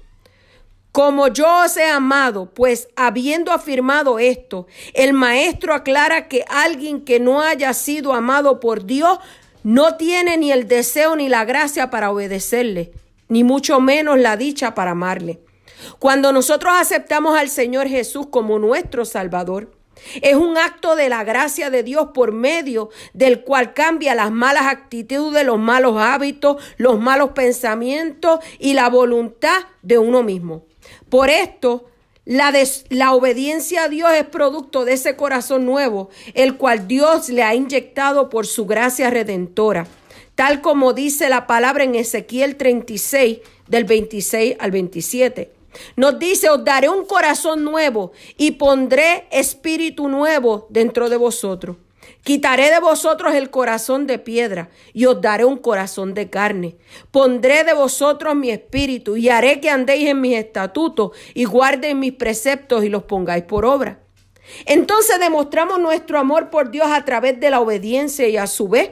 Como 0.91 1.29
yo 1.29 1.47
os 1.65 1.77
he 1.77 1.89
amado, 1.89 2.53
pues 2.53 2.89
habiendo 2.97 3.53
afirmado 3.53 4.19
esto, 4.19 4.67
el 4.95 5.13
maestro 5.13 5.73
aclara 5.73 6.27
que 6.27 6.45
alguien 6.49 7.05
que 7.05 7.21
no 7.21 7.41
haya 7.41 7.73
sido 7.73 8.13
amado 8.13 8.59
por 8.59 8.85
Dios 8.85 9.21
no 9.63 9.97
tiene 9.97 10.39
ni 10.39 10.51
el 10.51 10.67
deseo 10.67 11.15
ni 11.15 11.29
la 11.29 11.45
gracia 11.45 11.89
para 11.89 12.11
obedecerle, 12.11 12.91
ni 13.29 13.45
mucho 13.45 13.79
menos 13.79 14.19
la 14.19 14.37
dicha 14.37 14.75
para 14.75 14.91
amarle. 14.91 15.39
Cuando 15.99 16.33
nosotros 16.33 16.73
aceptamos 16.77 17.39
al 17.39 17.49
Señor 17.49 17.89
Jesús 17.89 18.27
como 18.31 18.59
nuestro 18.59 19.05
Salvador, 19.05 19.71
es 20.23 20.35
un 20.35 20.59
acto 20.59 20.97
de 20.97 21.09
la 21.09 21.25
gracia 21.25 21.71
de 21.71 21.83
Dios 21.83 22.09
por 22.15 22.33
medio 22.33 22.91
del 23.13 23.43
cual 23.43 23.75
cambia 23.75 24.15
las 24.15 24.31
malas 24.31 24.67
actitudes, 24.67 25.45
los 25.45 25.59
malos 25.59 25.97
hábitos, 25.99 26.63
los 26.77 26.99
malos 26.99 27.31
pensamientos 27.31 28.41
y 28.59 28.75
la 28.75 28.89
voluntad 28.89 29.65
de 29.83 29.99
uno 29.99 30.23
mismo. 30.23 30.67
Por 31.09 31.31
esto, 31.31 31.87
la, 32.25 32.53
la, 32.89 33.13
obediencia 33.13 33.85
a 33.85 33.89
Dios 33.89 34.11
es 34.15 34.25
producto 34.25 34.85
de 34.85 34.95
ese 34.95 35.17
corazón 35.17 35.67
nuevo, 35.67 36.11
el 36.35 36.57
cual 36.57 36.89
Dios 36.89 37.29
le 37.29 37.43
ha 37.43 37.55
inyectado 37.55 38.31
por 38.31 38.47
su 38.47 38.67
gracia 38.67 39.11
redentora, 39.11 39.87
tal 40.35 40.61
como 40.61 40.93
dice 40.95 41.29
la 41.29 41.47
palabra 41.47 41.85
en 41.85 41.95
Ezequiel 41.95 42.57
36, 42.57 43.41
del 43.69 43.85
26 43.85 44.57
al 44.59 44.71
27. 44.71 45.54
Nos 45.97 46.19
dice, 46.19 46.49
os 46.49 46.65
daré 46.65 46.89
un 46.89 47.05
corazón 47.05 47.65
nuevo 47.65 48.13
y 48.37 48.53
pondré 48.53 49.27
espíritu 49.31 50.09
nuevo 50.09 50.67
dentro 50.71 51.09
de 51.09 51.17
vosotros. 51.17 51.77
Quitaré 52.23 52.71
de 52.71 52.81
vosotros 52.81 53.35
el 53.35 53.51
corazón 53.51 54.07
de 54.07 54.19
piedra 54.19 54.71
y 54.93 55.05
os 55.05 55.21
daré 55.21 55.45
un 55.45 55.59
corazón 55.59 56.15
de 56.15 56.31
carne. 56.31 56.77
Pondré 57.11 57.65
de 57.65 57.75
vosotros 57.75 58.35
mi 58.35 58.51
espíritu 58.51 59.17
y 59.17 59.29
haré 59.29 59.61
que 59.61 59.71
andéis 59.71 60.09
en 60.09 60.21
mis 60.21 60.37
estatutos 60.37 61.11
y 61.35 61.45
guardéis 61.45 61.95
mis 61.95 62.13
preceptos 62.13 62.85
y 62.85 62.89
los 62.89 63.05
pongáis 63.05 63.45
por 63.45 63.67
obra. 63.67 64.01
Entonces 64.67 65.19
demostramos 65.21 65.79
nuestro 65.81 66.19
amor 66.19 66.51
por 66.51 66.71
Dios 66.71 66.89
a 66.91 67.05
través 67.05 67.39
de 67.41 67.51
la 67.51 67.61
obediencia 67.61 68.29
y 68.29 68.37
a 68.37 68.47
su 68.47 68.69
vez 68.69 68.91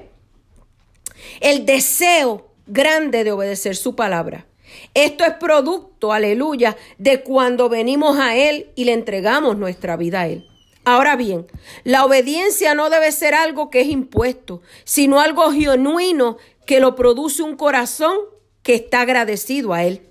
el 1.41 1.65
deseo 1.65 2.49
grande 2.67 3.25
de 3.25 3.33
obedecer 3.33 3.77
su 3.77 3.95
palabra. 3.95 4.47
Esto 4.95 5.25
es 5.25 5.35
producto, 5.35 6.13
aleluya, 6.13 6.77
de 6.99 7.23
cuando 7.23 7.69
venimos 7.69 8.19
a 8.19 8.37
Él 8.37 8.71
y 8.75 8.85
le 8.85 8.93
entregamos 8.93 9.57
nuestra 9.57 9.97
vida 9.97 10.23
a 10.23 10.29
Él. 10.29 10.47
Ahora 10.85 11.17
bien, 11.17 11.47
la 11.85 12.05
obediencia 12.05 12.75
no 12.75 12.91
debe 12.91 13.13
ser 13.13 13.35
algo 13.35 13.71
que 13.71 13.81
es 13.81 13.89
impuesto, 13.89 14.63
sino 14.85 15.21
algo 15.21 15.51
genuino 15.53 16.37
que 16.67 16.81
lo 16.81 16.95
produce 16.95 17.43
un 17.43 17.57
corazón 17.57 18.17
que 18.63 18.75
está 18.75 19.03
agradecido 19.03 19.73
a 19.73 19.85
Él. 19.85 20.09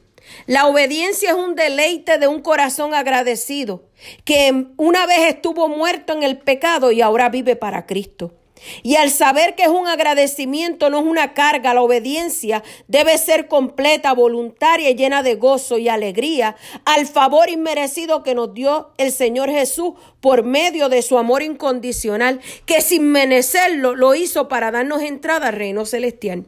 La 0.47 0.67
obediencia 0.67 1.31
es 1.31 1.35
un 1.35 1.55
deleite 1.55 2.17
de 2.17 2.27
un 2.27 2.41
corazón 2.41 2.93
agradecido, 2.93 3.83
que 4.23 4.67
una 4.77 5.05
vez 5.05 5.19
estuvo 5.27 5.67
muerto 5.67 6.13
en 6.13 6.23
el 6.23 6.39
pecado 6.39 6.91
y 6.91 7.01
ahora 7.01 7.29
vive 7.29 7.55
para 7.55 7.85
Cristo. 7.85 8.33
Y 8.83 8.95
al 8.95 9.09
saber 9.09 9.55
que 9.55 9.63
es 9.63 9.69
un 9.69 9.87
agradecimiento, 9.87 10.89
no 10.89 10.99
es 10.99 11.05
una 11.05 11.33
carga, 11.33 11.73
la 11.73 11.81
obediencia 11.81 12.63
debe 12.87 13.17
ser 13.17 13.47
completa, 13.47 14.13
voluntaria 14.13 14.89
y 14.89 14.95
llena 14.95 15.23
de 15.23 15.35
gozo 15.35 15.77
y 15.77 15.89
alegría 15.89 16.55
al 16.85 17.07
favor 17.07 17.49
inmerecido 17.49 18.23
que 18.23 18.35
nos 18.35 18.53
dio 18.53 18.91
el 18.97 19.11
Señor 19.11 19.49
Jesús 19.49 19.93
por 20.19 20.43
medio 20.43 20.89
de 20.89 21.01
su 21.01 21.17
amor 21.17 21.43
incondicional, 21.43 22.41
que 22.65 22.81
sin 22.81 23.11
merecerlo 23.11 23.95
lo 23.95 24.15
hizo 24.15 24.47
para 24.47 24.71
darnos 24.71 25.01
entrada 25.01 25.49
al 25.49 25.55
reino 25.55 25.85
celestial. 25.85 26.45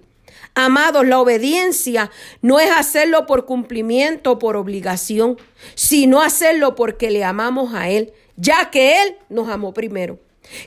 Amados, 0.55 1.07
la 1.07 1.19
obediencia 1.19 2.11
no 2.41 2.59
es 2.59 2.69
hacerlo 2.69 3.25
por 3.25 3.45
cumplimiento 3.45 4.37
por 4.37 4.55
obligación, 4.55 5.37
sino 5.73 6.21
hacerlo 6.21 6.75
porque 6.75 7.09
le 7.09 7.23
amamos 7.23 7.73
a 7.73 7.89
Él, 7.89 8.13
ya 8.35 8.69
que 8.69 9.01
Él 9.01 9.15
nos 9.29 9.49
amó 9.49 9.73
primero. 9.73 10.19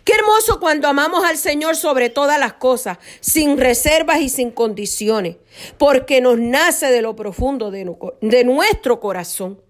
Qué 0.05 0.15
hermoso 0.15 0.59
cuando 0.59 0.89
amamos 0.89 1.25
al 1.25 1.37
Señor 1.37 1.77
sobre 1.77 2.11
todas 2.11 2.41
las 2.41 2.55
cosas, 2.55 2.99
sin 3.21 3.59
reservas 3.59 4.21
y 4.21 4.29
sin 4.29 4.51
condiciones, 4.51 5.37
porque 5.79 6.21
nos 6.21 6.39
nace 6.39 6.87
de 6.87 7.03
lo 7.03 7.15
profundo 7.15 7.71
de, 7.71 8.45
nuestro 8.45 9.01
corazón. 9.01 9.61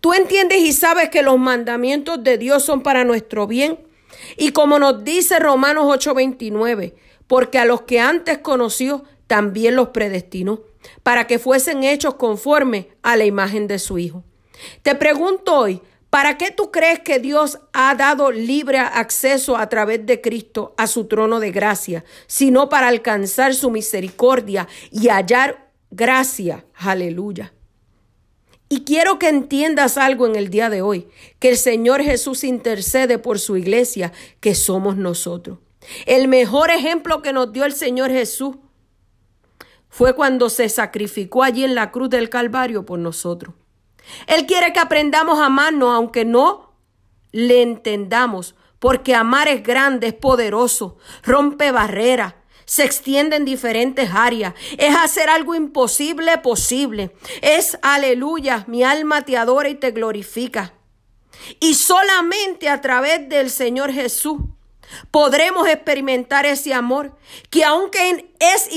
Tú 0.00 0.12
entiendes 0.12 0.58
y 0.60 0.72
sabes 0.72 1.08
que 1.10 1.22
los 1.22 1.38
mandamientos 1.38 2.22
de 2.22 2.38
Dios 2.38 2.64
son 2.64 2.82
para 2.82 3.04
nuestro 3.04 3.46
bien. 3.46 3.78
Y 4.36 4.52
como 4.52 4.78
nos 4.78 5.04
dice 5.04 5.38
Romanos 5.38 5.84
8:29, 5.86 6.94
porque 7.26 7.58
a 7.58 7.64
los 7.64 7.82
que 7.82 8.00
antes 8.00 8.38
conoció, 8.38 9.04
también 9.26 9.76
los 9.76 9.88
predestinó, 9.88 10.62
para 11.02 11.26
que 11.26 11.38
fuesen 11.38 11.84
hechos 11.84 12.14
conforme 12.14 12.88
a 13.02 13.16
la 13.16 13.26
imagen 13.26 13.66
de 13.66 13.78
su 13.78 13.98
Hijo. 13.98 14.24
Te 14.82 14.94
pregunto 14.94 15.54
hoy, 15.54 15.82
¿Para 16.10 16.38
qué 16.38 16.50
tú 16.50 16.70
crees 16.70 17.00
que 17.00 17.18
Dios 17.18 17.58
ha 17.72 17.94
dado 17.94 18.30
libre 18.30 18.78
acceso 18.78 19.56
a 19.56 19.68
través 19.68 20.06
de 20.06 20.20
Cristo 20.22 20.74
a 20.78 20.86
su 20.86 21.04
trono 21.04 21.38
de 21.38 21.50
gracia, 21.50 22.04
sino 22.26 22.70
para 22.70 22.88
alcanzar 22.88 23.54
su 23.54 23.70
misericordia 23.70 24.68
y 24.90 25.08
hallar 25.08 25.70
gracia? 25.90 26.64
Aleluya. 26.74 27.52
Y 28.70 28.84
quiero 28.84 29.18
que 29.18 29.28
entiendas 29.28 29.98
algo 29.98 30.26
en 30.26 30.36
el 30.36 30.48
día 30.50 30.70
de 30.70 30.82
hoy, 30.82 31.08
que 31.38 31.50
el 31.50 31.56
Señor 31.56 32.02
Jesús 32.02 32.44
intercede 32.44 33.18
por 33.18 33.38
su 33.38 33.56
iglesia, 33.56 34.12
que 34.40 34.54
somos 34.54 34.96
nosotros. 34.96 35.58
El 36.06 36.28
mejor 36.28 36.70
ejemplo 36.70 37.22
que 37.22 37.32
nos 37.32 37.52
dio 37.52 37.64
el 37.64 37.72
Señor 37.72 38.10
Jesús 38.10 38.56
fue 39.88 40.14
cuando 40.14 40.50
se 40.50 40.68
sacrificó 40.68 41.42
allí 41.42 41.64
en 41.64 41.74
la 41.74 41.90
cruz 41.90 42.10
del 42.10 42.28
Calvario 42.28 42.84
por 42.84 42.98
nosotros. 42.98 43.54
Él 44.26 44.46
quiere 44.46 44.72
que 44.72 44.80
aprendamos 44.80 45.38
a 45.38 45.46
amarnos 45.46 45.94
aunque 45.94 46.24
no 46.24 46.72
le 47.32 47.62
entendamos, 47.62 48.54
porque 48.78 49.14
amar 49.14 49.48
es 49.48 49.62
grande, 49.62 50.08
es 50.08 50.14
poderoso, 50.14 50.96
rompe 51.22 51.72
barreras, 51.72 52.34
se 52.64 52.84
extiende 52.84 53.36
en 53.36 53.46
diferentes 53.46 54.10
áreas. 54.12 54.54
Es 54.76 54.94
hacer 54.94 55.30
algo 55.30 55.54
imposible 55.54 56.36
posible. 56.38 57.16
Es 57.40 57.78
aleluya, 57.80 58.64
mi 58.66 58.84
alma 58.84 59.22
te 59.22 59.38
adora 59.38 59.70
y 59.70 59.74
te 59.74 59.90
glorifica. 59.90 60.74
Y 61.60 61.74
solamente 61.74 62.68
a 62.68 62.80
través 62.82 63.26
del 63.28 63.50
Señor 63.50 63.90
Jesús 63.90 64.38
podremos 65.10 65.66
experimentar 65.66 66.44
ese 66.44 66.74
amor 66.74 67.16
que 67.48 67.64
aunque 67.64 68.34
es 68.38 68.68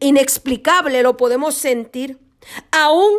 inexplicable, 0.00 1.02
lo 1.02 1.16
podemos 1.16 1.56
sentir. 1.56 2.20
Aún 2.70 3.10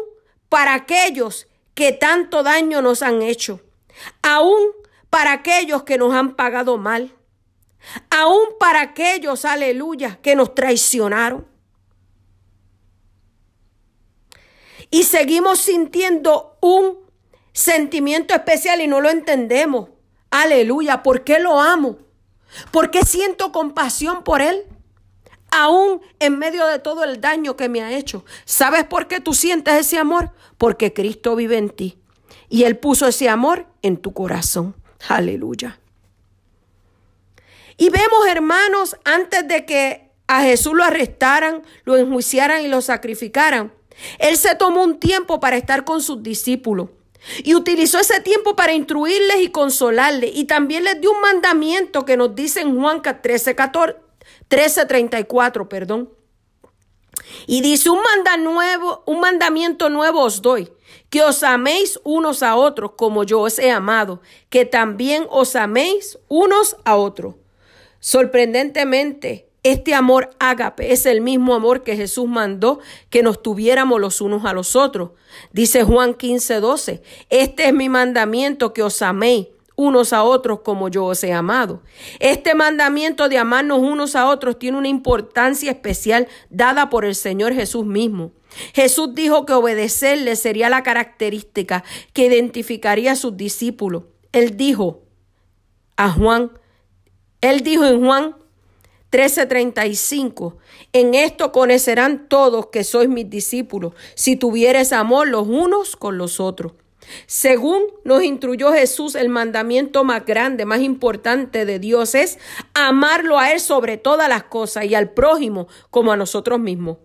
para 0.49 0.73
aquellos 0.73 1.47
que 1.73 1.91
tanto 1.91 2.43
daño 2.43 2.81
nos 2.81 3.01
han 3.01 3.21
hecho, 3.21 3.61
aún 4.21 4.63
para 5.09 5.31
aquellos 5.31 5.83
que 5.83 5.97
nos 5.97 6.13
han 6.13 6.35
pagado 6.35 6.77
mal, 6.77 7.13
aún 8.09 8.47
para 8.59 8.81
aquellos, 8.81 9.45
aleluya, 9.45 10.19
que 10.21 10.35
nos 10.35 10.53
traicionaron. 10.55 11.47
Y 14.89 15.03
seguimos 15.03 15.59
sintiendo 15.59 16.57
un 16.61 16.99
sentimiento 17.51 18.33
especial 18.33 18.81
y 18.81 18.87
no 18.87 19.01
lo 19.01 19.09
entendemos. 19.09 19.89
Aleluya, 20.31 21.03
¿por 21.03 21.23
qué 21.23 21.39
lo 21.39 21.59
amo? 21.59 21.97
¿Por 22.71 22.91
qué 22.91 23.03
siento 23.03 23.51
compasión 23.51 24.23
por 24.23 24.41
él? 24.41 24.65
Aún 25.51 26.01
en 26.19 26.37
medio 26.39 26.65
de 26.67 26.79
todo 26.79 27.03
el 27.03 27.21
daño 27.21 27.55
que 27.55 27.69
me 27.69 27.81
ha 27.81 27.91
hecho. 27.95 28.25
¿Sabes 28.45 28.83
por 28.83 29.07
qué 29.07 29.19
tú 29.19 29.33
sientes 29.33 29.73
ese 29.75 29.97
amor? 29.97 30.31
Porque 30.57 30.93
Cristo 30.93 31.35
vive 31.35 31.57
en 31.57 31.69
ti 31.69 31.97
y 32.49 32.63
Él 32.63 32.77
puso 32.77 33.07
ese 33.07 33.29
amor 33.29 33.67
en 33.81 33.97
tu 33.97 34.13
corazón. 34.13 34.75
Aleluya. 35.07 35.79
Y 37.77 37.89
vemos, 37.89 38.27
hermanos, 38.27 38.97
antes 39.03 39.47
de 39.47 39.65
que 39.65 40.09
a 40.27 40.41
Jesús 40.41 40.73
lo 40.73 40.83
arrestaran, 40.83 41.63
lo 41.85 41.95
enjuiciaran 41.95 42.63
y 42.63 42.67
lo 42.67 42.81
sacrificaran, 42.81 43.71
Él 44.19 44.37
se 44.37 44.55
tomó 44.55 44.83
un 44.83 44.99
tiempo 44.99 45.39
para 45.39 45.57
estar 45.57 45.83
con 45.85 46.01
sus 46.01 46.23
discípulos. 46.23 46.89
Y 47.43 47.55
utilizó 47.55 47.99
ese 47.99 48.19
tiempo 48.21 48.55
para 48.55 48.73
instruirles 48.73 49.41
y 49.41 49.49
consolarles. 49.49 50.31
Y 50.33 50.45
también 50.45 50.83
les 50.83 51.01
dio 51.01 51.11
un 51.11 51.21
mandamiento 51.21 52.05
que 52.05 52.15
nos 52.15 52.35
dice 52.35 52.61
en 52.61 52.79
Juan 52.79 53.01
13, 53.01 53.55
14, 53.55 53.97
13:34, 54.49 55.67
perdón. 55.67 56.09
Y 57.45 57.61
dice, 57.61 57.89
un, 57.89 57.99
manda 58.01 58.37
nuevo, 58.37 59.03
un 59.05 59.19
mandamiento 59.19 59.89
nuevo 59.89 60.21
os 60.21 60.41
doy, 60.41 60.69
que 61.09 61.23
os 61.23 61.43
améis 61.43 61.99
unos 62.03 62.43
a 62.43 62.55
otros 62.55 62.91
como 62.95 63.23
yo 63.23 63.41
os 63.41 63.59
he 63.59 63.71
amado, 63.71 64.21
que 64.49 64.65
también 64.65 65.25
os 65.29 65.55
améis 65.55 66.19
unos 66.27 66.77
a 66.85 66.95
otros. 66.95 67.35
Sorprendentemente, 67.99 69.47
este 69.63 69.93
amor 69.93 70.29
ágape 70.39 70.93
es 70.93 71.05
el 71.05 71.19
mismo 71.21 71.53
amor 71.53 71.83
que 71.83 71.97
Jesús 71.97 72.27
mandó 72.27 72.79
que 73.09 73.23
nos 73.23 73.41
tuviéramos 73.41 73.99
los 73.99 74.21
unos 74.21 74.45
a 74.45 74.53
los 74.53 74.75
otros. 74.75 75.11
Dice 75.51 75.83
Juan 75.83 76.13
15, 76.13 76.59
12, 76.59 77.01
este 77.29 77.67
es 77.67 77.73
mi 77.73 77.89
mandamiento 77.89 78.73
que 78.73 78.83
os 78.83 79.01
améis 79.01 79.47
unos 79.77 80.11
a 80.11 80.23
otros 80.23 80.61
como 80.61 80.89
yo 80.89 81.05
os 81.05 81.23
he 81.23 81.31
amado. 81.31 81.81
Este 82.19 82.55
mandamiento 82.55 83.29
de 83.29 83.37
amarnos 83.37 83.79
unos 83.79 84.15
a 84.15 84.27
otros 84.27 84.59
tiene 84.59 84.77
una 84.77 84.87
importancia 84.87 85.71
especial 85.71 86.27
dada 86.49 86.89
por 86.89 87.05
el 87.05 87.15
Señor 87.15 87.53
Jesús 87.53 87.85
mismo. 87.85 88.31
Jesús 88.73 89.13
dijo 89.13 89.45
que 89.45 89.53
obedecerle 89.53 90.35
sería 90.35 90.69
la 90.69 90.81
característica 90.81 91.83
que 92.11 92.25
identificaría 92.25 93.11
a 93.11 93.15
sus 93.15 93.37
discípulos. 93.37 94.03
Él 94.31 94.57
dijo 94.57 95.03
a 95.95 96.11
Juan, 96.11 96.51
él 97.41 97.61
dijo 97.61 97.85
en 97.85 98.03
Juan 98.03 98.35
13:35, 99.11 100.57
en 100.91 101.13
esto 101.13 101.51
conocerán 101.51 102.27
todos 102.27 102.67
que 102.67 102.83
sois 102.83 103.09
mis 103.09 103.29
discípulos, 103.29 103.93
si 104.15 104.37
tuvieres 104.37 104.91
amor 104.91 105.27
los 105.27 105.47
unos 105.47 105.95
con 105.95 106.17
los 106.17 106.39
otros. 106.39 106.73
Según 107.25 107.83
nos 108.03 108.23
instruyó 108.23 108.71
Jesús, 108.73 109.15
el 109.15 109.29
mandamiento 109.29 110.03
más 110.03 110.25
grande, 110.25 110.65
más 110.65 110.81
importante 110.81 111.65
de 111.65 111.79
Dios 111.79 112.15
es 112.15 112.39
amarlo 112.73 113.39
a 113.39 113.51
Él 113.51 113.59
sobre 113.59 113.97
todas 113.97 114.29
las 114.29 114.43
cosas 114.43 114.85
y 114.85 114.95
al 114.95 115.11
prójimo 115.11 115.67
como 115.89 116.11
a 116.11 116.17
nosotros 116.17 116.59
mismos. 116.59 116.97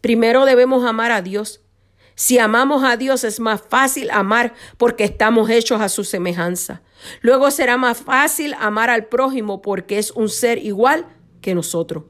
Primero 0.00 0.44
debemos 0.44 0.84
amar 0.84 1.10
a 1.10 1.22
Dios. 1.22 1.62
Si 2.14 2.38
amamos 2.38 2.82
a 2.82 2.96
Dios 2.96 3.22
es 3.22 3.38
más 3.38 3.62
fácil 3.68 4.10
amar 4.10 4.54
porque 4.76 5.04
estamos 5.04 5.50
hechos 5.50 5.80
a 5.80 5.88
su 5.88 6.02
semejanza. 6.02 6.82
Luego 7.20 7.50
será 7.50 7.76
más 7.76 7.98
fácil 7.98 8.54
amar 8.58 8.90
al 8.90 9.06
prójimo 9.06 9.62
porque 9.62 9.98
es 9.98 10.10
un 10.10 10.28
ser 10.28 10.58
igual 10.58 11.06
que 11.40 11.54
nosotros. 11.54 12.04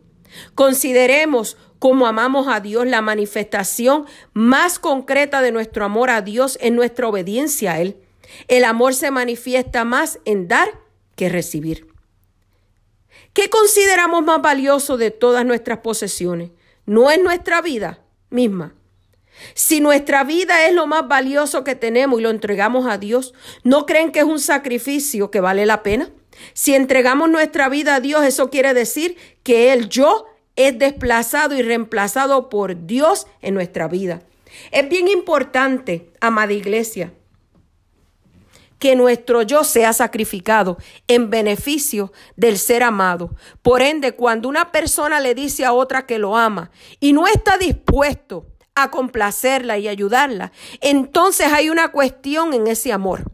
Consideremos 0.55 1.57
cómo 1.79 2.07
amamos 2.07 2.49
a 2.49 2.61
Dios, 2.61 2.87
la 2.87 3.03
manifestación 3.03 4.07
más 4.33 4.79
concreta 4.79 5.43
de 5.43 5.53
nuestro 5.53 5.85
amor 5.85 6.11
a 6.11 6.22
Dios 6.22 6.59
en 6.61 6.74
nuestra 6.74 7.09
obediencia 7.09 7.72
a 7.72 7.81
Él. 7.81 7.97
El 8.49 8.64
amor 8.64 8.95
se 8.95 9.11
manifiesta 9.11 9.85
más 9.85 10.18
en 10.24 10.49
dar 10.49 10.68
que 11.16 11.29
recibir. 11.29 11.87
¿Qué 13.33 13.51
consideramos 13.51 14.24
más 14.24 14.43
valioso 14.43 14.97
de 14.97 15.11
todas 15.11 15.45
nuestras 15.45 15.79
posesiones? 15.79 16.51
No 16.87 17.11
es 17.11 17.22
nuestra 17.22 17.62
vida 17.62 18.01
misma. 18.31 18.74
Si 19.55 19.81
nuestra 19.81 20.24
vida 20.24 20.66
es 20.66 20.74
lo 20.74 20.87
más 20.87 21.07
valioso 21.07 21.62
que 21.62 21.74
tenemos 21.74 22.18
y 22.18 22.22
lo 22.22 22.31
entregamos 22.31 22.87
a 22.87 22.99
Dios, 22.99 23.35
¿no 23.62 23.87
creen 23.87 24.11
que 24.11 24.20
es 24.20 24.24
un 24.24 24.41
sacrificio 24.41 25.31
que 25.31 25.41
vale 25.41 25.66
la 25.66 25.83
pena? 25.83 26.11
Si 26.55 26.74
entregamos 26.74 27.31
nuestra 27.31 27.68
vida 27.68 27.97
a 27.97 28.01
Dios, 28.01 28.24
eso 28.24 28.51
quiere 28.51 28.74
decir 28.74 29.16
que 29.43 29.72
el 29.72 29.89
yo 29.89 30.26
es 30.59 30.76
desplazado 30.76 31.54
y 31.54 31.62
reemplazado 31.62 32.48
por 32.50 32.84
Dios 32.84 33.28
en 33.40 33.54
nuestra 33.54 33.86
vida. 33.86 34.22
Es 34.72 34.88
bien 34.88 35.06
importante, 35.06 36.11
amada 36.20 36.52
iglesia, 36.52 37.14
que 38.80 38.96
nuestro 38.96 39.42
yo 39.42 39.62
sea 39.62 39.92
sacrificado 39.92 40.76
en 41.06 41.30
beneficio 41.30 42.12
del 42.36 42.59
ser 42.59 42.82
amado. 42.82 43.30
Por 43.62 43.82
ende, 43.82 44.16
cuando 44.16 44.48
una 44.48 44.72
persona 44.72 45.20
le 45.20 45.36
dice 45.36 45.64
a 45.64 45.72
otra 45.72 46.06
que 46.06 46.18
lo 46.18 46.36
ama 46.36 46.72
y 46.98 47.12
no 47.12 47.28
está 47.28 47.56
dispuesto 47.56 48.46
a 48.74 48.90
complacerla 48.90 49.78
y 49.78 49.86
ayudarla, 49.86 50.50
entonces 50.80 51.52
hay 51.52 51.70
una 51.70 51.92
cuestión 51.92 52.52
en 52.52 52.66
ese 52.66 52.92
amor. 52.92 53.30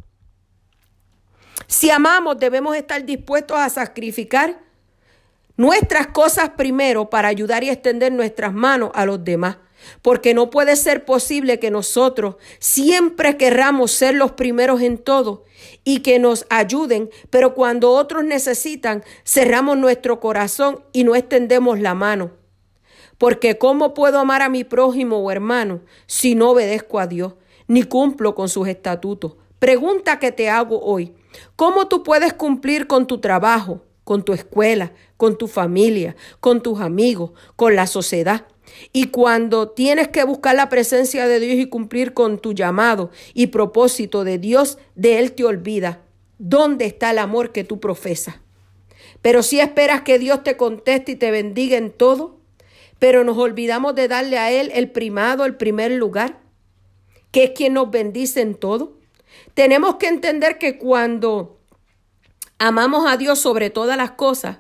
Si 1.69 1.91
amamos, 1.91 2.39
debemos 2.39 2.77
estar 2.77 3.03
dispuestos 3.07 3.57
a 3.57 3.71
sacrificar 3.71 4.64
nuestras 5.57 6.09
cosas 6.09 6.51
primero 6.51 7.11
para 7.11 7.29
ayudar 7.29 7.65
y 7.65 7.71
extender 7.71 8.13
nuestras 8.13 8.53
manos 8.53 8.91
a 8.95 9.07
los 9.07 9.25
demás. 9.25 9.59
Porque 10.01 10.33
no 10.33 10.49
puede 10.49 10.77
ser 10.77 11.05
posible 11.05 11.59
que 11.59 11.71
nosotros 11.71 12.37
siempre 12.59 13.37
querramos 13.37 13.91
ser 13.91 14.15
los 14.15 14.33
primeros 14.33 14.81
en 14.81 14.97
todo 14.97 15.45
y 15.85 16.01
que 16.01 16.19
nos 16.19 16.47
ayuden, 16.49 17.11
pero 17.29 17.55
cuando 17.55 17.91
otros 17.91 18.25
necesitan, 18.25 19.05
cerramos 19.27 19.77
nuestro 19.77 20.21
corazón 20.21 20.83
y 20.93 21.05
no 21.05 21.15
extendemos 21.15 21.81
la 21.81 21.95
mano. 21.95 22.33
Porque 23.19 23.59
¿cómo 23.59 23.95
puedo 23.95 24.19
amar 24.19 24.43
a 24.43 24.49
mi 24.49 24.65
prójimo 24.65 25.19
o 25.19 25.31
hermano 25.31 25.81
si 26.07 26.35
no 26.35 26.51
obedezco 26.51 26.99
a 26.99 27.07
Dios 27.07 27.35
ni 27.67 27.83
cumplo 27.83 28.35
con 28.35 28.49
sus 28.49 28.69
estatutos? 28.69 29.35
Pregunta 29.59 30.19
que 30.19 30.33
te 30.33 30.51
hago 30.51 30.81
hoy. 30.81 31.15
¿Cómo 31.57 31.89
tú 31.89 32.03
puedes 32.03 32.33
cumplir 32.33 32.87
con 32.87 33.07
tu 33.07 33.21
trabajo, 33.21 33.83
con 34.05 34.25
tu 34.25 34.33
escuela, 34.33 34.93
con 35.17 35.37
tu 35.37 35.49
familia, 35.49 36.15
con 36.41 36.63
tus 36.63 36.81
amigos, 36.81 37.33
con 37.57 37.75
la 37.75 37.87
sociedad? 37.87 38.47
Y 38.93 39.09
cuando 39.09 39.71
tienes 39.71 40.09
que 40.09 40.25
buscar 40.25 40.55
la 40.55 40.69
presencia 40.69 41.27
de 41.27 41.41
Dios 41.41 41.57
y 41.59 41.69
cumplir 41.69 42.15
con 42.15 42.39
tu 42.39 42.53
llamado 42.53 43.11
y 43.33 43.49
propósito 43.49 44.25
de 44.25 44.39
Dios, 44.39 44.79
de 44.95 45.19
Él 45.19 45.33
te 45.33 45.45
olvida. 45.45 46.03
¿Dónde 46.39 46.87
está 46.87 47.11
el 47.11 47.19
amor 47.19 47.53
que 47.53 47.65
tú 47.65 47.81
profesas? 47.81 48.37
Pero 49.23 49.43
si 49.43 49.61
esperas 49.61 50.03
que 50.03 50.19
Dios 50.19 50.43
te 50.43 50.57
conteste 50.57 51.13
y 51.13 51.17
te 51.17 51.31
bendiga 51.31 51.77
en 51.77 51.91
todo, 51.91 52.41
pero 52.99 53.25
nos 53.25 53.39
olvidamos 53.39 53.95
de 53.95 54.09
darle 54.09 54.39
a 54.39 54.51
Él 54.51 54.71
el 54.75 54.91
primado, 54.91 55.45
el 55.45 55.57
primer 55.57 55.93
lugar, 55.93 56.41
que 57.31 57.45
es 57.45 57.51
quien 57.51 57.75
nos 57.75 57.91
bendice 57.91 58.41
en 58.41 58.55
todo. 58.55 58.99
Tenemos 59.55 59.97
que 59.97 60.09
entender 60.09 60.59
que 60.59 60.79
cuando 60.79 61.59
amamos 62.59 63.11
a 63.11 63.17
Dios 63.17 63.39
sobre 63.39 63.71
todas 63.71 63.97
las 63.97 64.13
cosas, 64.13 64.59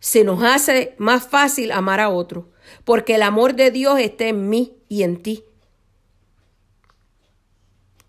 se 0.00 0.24
nos 0.24 0.42
hace 0.42 0.94
más 0.98 1.26
fácil 1.26 1.70
amar 1.70 2.00
a 2.00 2.08
otro, 2.08 2.50
porque 2.84 3.14
el 3.14 3.22
amor 3.22 3.54
de 3.54 3.70
Dios 3.70 4.00
está 4.00 4.26
en 4.26 4.48
mí 4.48 4.76
y 4.88 5.04
en 5.04 5.22
ti. 5.22 5.44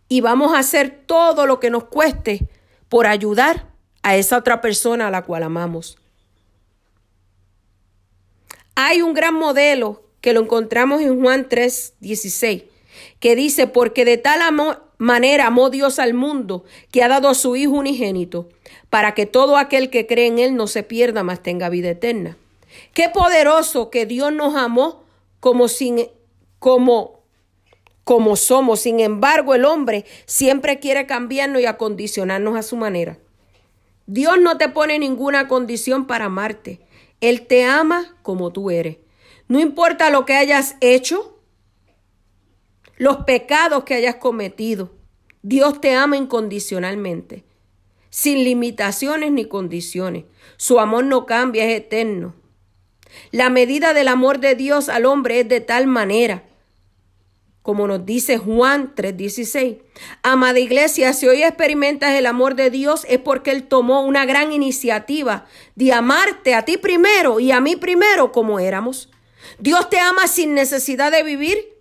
Y 0.08 0.22
vamos 0.22 0.54
a 0.54 0.60
hacer 0.60 1.04
todo 1.06 1.46
lo 1.46 1.60
que 1.60 1.70
nos 1.70 1.86
cueste 1.86 2.48
por 2.90 3.06
ayudar 3.08 3.68
a 4.02 4.16
esa 4.16 4.38
otra 4.38 4.62
persona 4.62 5.08
a 5.08 5.12
la 5.12 5.24
cual 5.24 5.44
amamos. 5.44 5.98
Hay 8.76 9.02
un 9.02 9.14
gran 9.14 9.36
modelo 9.36 10.04
que 10.20 10.34
lo 10.34 10.42
encontramos 10.42 11.02
en 11.02 11.22
Juan 11.22 11.48
3, 11.48 11.96
16, 12.00 12.64
que 13.20 13.36
dice, 13.36 13.68
porque 13.68 14.04
de 14.04 14.18
tal 14.18 14.42
amor, 14.42 14.93
manera 15.04 15.48
amó 15.48 15.70
Dios 15.70 16.00
al 16.00 16.14
mundo 16.14 16.64
que 16.90 17.04
ha 17.04 17.10
dado 17.10 17.28
a 17.28 17.36
su 17.36 17.58
Hijo 17.58 17.74
unigénito, 17.74 18.48
para 18.90 19.14
que 19.14 19.26
todo 19.26 19.58
aquel 19.58 19.90
que 19.90 20.08
cree 20.08 20.28
en 20.28 20.40
Él 20.40 20.56
no 20.56 20.66
se 20.66 20.82
pierda, 20.82 21.24
mas 21.24 21.44
tenga 21.44 21.68
vida 21.68 21.90
eterna. 21.90 22.38
Qué 22.94 23.10
poderoso 23.10 23.90
que 23.90 24.06
Dios 24.06 24.32
nos 24.32 24.56
amó 24.56 25.04
como 25.42 25.68
sin, 25.68 26.08
como, 26.58 27.20
como 28.06 28.38
somos. 28.38 28.80
Sin 28.80 29.02
embargo, 29.02 29.56
el 29.56 29.66
hombre 29.66 30.06
siempre 30.26 30.80
quiere 30.80 31.06
cambiarnos 31.06 31.62
y 31.62 31.66
acondicionarnos 31.66 32.56
a 32.56 32.64
su 32.64 32.78
manera. 32.78 33.18
Dios 34.06 34.40
no 34.40 34.58
te 34.58 34.70
pone 34.70 35.00
ninguna 35.00 35.50
condición 35.50 36.08
para 36.08 36.26
amarte. 36.26 36.80
Él 37.20 37.46
te 37.46 37.66
ama 37.66 38.16
como 38.22 38.54
tú 38.54 38.72
eres. 38.72 39.00
No 39.50 39.60
importa 39.60 40.10
lo 40.10 40.26
que 40.26 40.34
hayas 40.34 40.78
hecho, 40.80 41.33
los 43.04 43.18
pecados 43.26 43.84
que 43.84 43.96
hayas 43.96 44.16
cometido. 44.16 44.94
Dios 45.42 45.82
te 45.82 45.94
ama 45.94 46.16
incondicionalmente, 46.16 47.44
sin 48.10 48.46
limitaciones 48.46 49.32
ni 49.32 49.46
condiciones. 49.46 50.24
Su 50.56 50.80
amor 50.80 51.04
no 51.04 51.26
cambia, 51.26 51.66
es 51.66 51.78
eterno. 51.78 52.34
La 53.32 53.50
medida 53.50 53.94
del 53.94 54.08
amor 54.08 54.40
de 54.40 54.56
Dios 54.56 54.88
al 54.88 55.06
hombre 55.06 55.42
es 55.42 55.50
de 55.50 55.60
tal 55.60 55.86
manera 55.86 56.44
como 57.64 57.88
nos 57.88 58.06
dice 58.06 58.38
Juan 58.38 58.94
3:16. 58.94 59.78
Amada 60.22 60.60
iglesia, 60.60 61.14
si 61.14 61.28
hoy 61.28 61.44
experimentas 61.44 62.14
el 62.14 62.26
amor 62.26 62.56
de 62.56 62.70
Dios 62.70 63.06
es 63.10 63.20
porque 63.20 63.52
Él 63.52 63.64
tomó 63.64 64.02
una 64.02 64.26
gran 64.26 64.52
iniciativa 64.52 65.46
de 65.76 65.94
amarte 65.94 66.56
a 66.56 66.66
ti 66.66 66.78
primero 66.78 67.40
y 67.40 67.52
a 67.52 67.62
mí 67.62 67.78
primero 67.78 68.34
como 68.34 68.60
éramos. 68.60 69.10
Dios 69.60 69.90
te 69.90 69.98
ama 69.98 70.28
sin 70.28 70.54
necesidad 70.54 71.12
de 71.12 71.24
vivir 71.24 71.73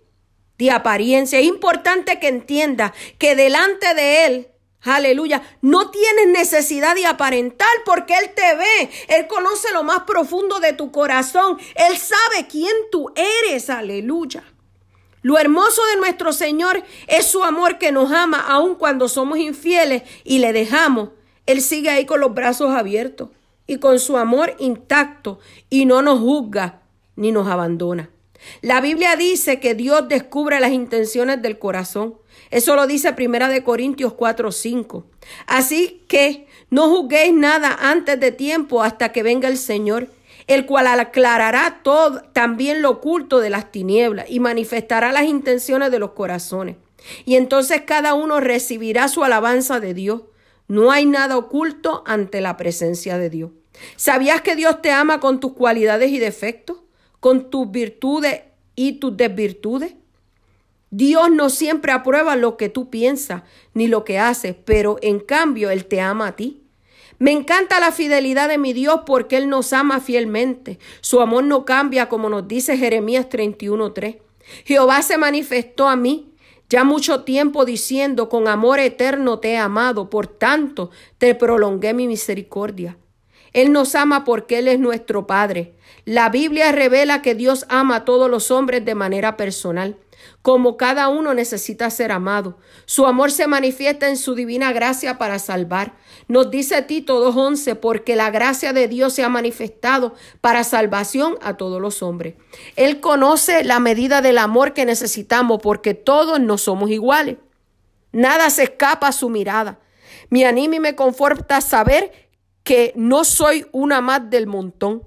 de 0.57 0.71
apariencia. 0.71 1.39
Es 1.39 1.45
importante 1.45 2.19
que 2.19 2.27
entienda 2.27 2.93
que 3.17 3.35
delante 3.35 3.93
de 3.93 4.25
Él 4.25 4.47
Aleluya. 4.83 5.41
No 5.61 5.91
tienes 5.91 6.27
necesidad 6.27 6.95
de 6.95 7.05
aparentar 7.05 7.69
porque 7.85 8.15
Él 8.15 8.31
te 8.35 8.55
ve. 8.55 8.89
Él 9.07 9.27
conoce 9.27 9.71
lo 9.73 9.83
más 9.83 10.01
profundo 10.01 10.59
de 10.59 10.73
tu 10.73 10.91
corazón. 10.91 11.57
Él 11.75 11.97
sabe 11.97 12.47
quién 12.49 12.73
tú 12.91 13.11
eres. 13.15 13.69
Aleluya. 13.69 14.43
Lo 15.21 15.37
hermoso 15.37 15.81
de 15.85 15.97
nuestro 15.97 16.33
Señor 16.33 16.83
es 17.07 17.25
su 17.25 17.45
amor 17.45 17.77
que 17.77 17.93
nos 17.93 18.11
ama 18.11 18.41
aun 18.45 18.75
cuando 18.75 19.07
somos 19.07 19.37
infieles 19.37 20.03
y 20.25 20.39
le 20.39 20.51
dejamos. 20.51 21.09
Él 21.45 21.61
sigue 21.61 21.89
ahí 21.89 22.05
con 22.05 22.19
los 22.19 22.33
brazos 22.33 22.71
abiertos 22.71 23.29
y 23.65 23.77
con 23.77 23.99
su 23.99 24.17
amor 24.17 24.53
intacto 24.59 25.39
y 25.69 25.85
no 25.85 26.01
nos 26.01 26.19
juzga 26.19 26.81
ni 27.15 27.31
nos 27.31 27.47
abandona. 27.47 28.09
La 28.61 28.81
Biblia 28.81 29.15
dice 29.15 29.59
que 29.59 29.75
Dios 29.75 30.07
descubre 30.07 30.59
las 30.59 30.71
intenciones 30.71 31.41
del 31.41 31.59
corazón. 31.59 32.15
Eso 32.51 32.75
lo 32.75 32.87
dice 32.87 33.13
Primera 33.13 33.47
de 33.47 33.63
Corintios 33.63 34.13
4:5. 34.13 35.05
Así 35.47 36.03
que 36.07 36.47
no 36.69 36.89
juzguéis 36.89 37.33
nada 37.33 37.77
antes 37.79 38.19
de 38.19 38.31
tiempo 38.31 38.83
hasta 38.83 39.11
que 39.11 39.23
venga 39.23 39.47
el 39.47 39.57
Señor, 39.57 40.09
el 40.47 40.65
cual 40.65 40.87
aclarará 40.87 41.79
todo 41.83 42.21
también 42.33 42.81
lo 42.81 42.91
oculto 42.91 43.39
de 43.39 43.49
las 43.49 43.71
tinieblas 43.71 44.25
y 44.29 44.39
manifestará 44.39 45.11
las 45.11 45.25
intenciones 45.25 45.91
de 45.91 45.99
los 45.99 46.11
corazones. 46.11 46.75
Y 47.25 47.35
entonces 47.35 47.81
cada 47.85 48.13
uno 48.13 48.39
recibirá 48.39 49.07
su 49.07 49.23
alabanza 49.23 49.79
de 49.79 49.93
Dios. 49.93 50.21
No 50.67 50.91
hay 50.91 51.05
nada 51.05 51.37
oculto 51.37 52.03
ante 52.05 52.41
la 52.41 52.57
presencia 52.57 53.17
de 53.17 53.29
Dios. 53.29 53.51
¿Sabías 53.95 54.41
que 54.41 54.55
Dios 54.55 54.81
te 54.81 54.91
ama 54.91 55.19
con 55.19 55.39
tus 55.39 55.53
cualidades 55.53 56.11
y 56.11 56.19
defectos? 56.19 56.82
Con 57.23 57.49
tus 57.49 57.71
virtudes 57.71 58.41
y 58.75 58.99
tus 58.99 59.15
desvirtudes. 59.15 59.93
Dios 60.89 61.31
no 61.31 61.49
siempre 61.49 61.93
aprueba 61.93 62.35
lo 62.35 62.57
que 62.57 62.67
tú 62.67 62.89
piensas 62.89 63.43
ni 63.73 63.87
lo 63.87 64.03
que 64.03 64.19
haces, 64.19 64.57
pero 64.65 64.97
en 65.01 65.21
cambio 65.21 65.69
Él 65.69 65.85
te 65.85 66.01
ama 66.01 66.27
a 66.27 66.35
ti. 66.35 66.63
Me 67.19 67.31
encanta 67.31 67.79
la 67.79 67.93
fidelidad 67.93 68.49
de 68.49 68.57
mi 68.57 68.73
Dios 68.73 69.03
porque 69.05 69.37
Él 69.37 69.47
nos 69.47 69.71
ama 69.71 70.01
fielmente. 70.01 70.79
Su 70.99 71.21
amor 71.21 71.45
no 71.45 71.63
cambia 71.63 72.09
como 72.09 72.27
nos 72.27 72.45
dice 72.45 72.77
Jeremías 72.77 73.29
31.3. 73.29 74.17
Jehová 74.65 75.01
se 75.01 75.17
manifestó 75.17 75.87
a 75.87 75.95
mí 75.95 76.33
ya 76.67 76.83
mucho 76.83 77.23
tiempo 77.23 77.63
diciendo, 77.63 78.27
con 78.27 78.49
amor 78.49 78.79
eterno 78.79 79.39
te 79.39 79.51
he 79.51 79.57
amado, 79.57 80.09
por 80.09 80.27
tanto 80.27 80.91
te 81.19 81.35
prolongué 81.35 81.93
mi 81.93 82.05
misericordia. 82.05 82.97
Él 83.53 83.71
nos 83.71 83.95
ama 83.95 84.23
porque 84.23 84.59
Él 84.59 84.67
es 84.67 84.79
nuestro 84.79 85.27
Padre. 85.27 85.75
La 86.05 86.29
Biblia 86.29 86.71
revela 86.71 87.21
que 87.21 87.35
Dios 87.35 87.65
ama 87.69 87.97
a 87.97 88.05
todos 88.05 88.29
los 88.29 88.51
hombres 88.51 88.83
de 88.83 88.95
manera 88.95 89.37
personal, 89.37 89.97
como 90.41 90.75
cada 90.75 91.07
uno 91.07 91.33
necesita 91.33 91.89
ser 91.89 92.11
amado. 92.11 92.57
Su 92.85 93.05
amor 93.05 93.31
se 93.31 93.47
manifiesta 93.47 94.09
en 94.09 94.17
su 94.17 94.35
divina 94.35 94.73
gracia 94.73 95.17
para 95.17 95.39
salvar. 95.39 95.95
Nos 96.27 96.49
dice 96.49 96.81
Tito 96.81 97.31
2.11, 97.33 97.75
porque 97.75 98.15
la 98.15 98.31
gracia 98.31 98.73
de 98.73 98.87
Dios 98.87 99.13
se 99.13 99.23
ha 99.23 99.29
manifestado 99.29 100.15
para 100.41 100.63
salvación 100.63 101.37
a 101.41 101.55
todos 101.55 101.79
los 101.79 102.01
hombres. 102.01 102.35
Él 102.75 102.99
conoce 102.99 103.63
la 103.63 103.79
medida 103.79 104.21
del 104.21 104.39
amor 104.39 104.73
que 104.73 104.85
necesitamos 104.85 105.59
porque 105.61 105.93
todos 105.93 106.39
no 106.39 106.57
somos 106.57 106.89
iguales. 106.89 107.37
Nada 108.11 108.49
se 108.49 108.63
escapa 108.63 109.07
a 109.07 109.11
su 109.11 109.29
mirada. 109.29 109.79
Me 110.29 110.45
anima 110.45 110.75
y 110.75 110.79
me 110.79 110.95
conforta 110.95 111.61
saber 111.61 112.11
que 112.63 112.93
no 112.95 113.23
soy 113.23 113.65
una 113.71 114.01
más 114.01 114.29
del 114.29 114.47
montón, 114.47 115.03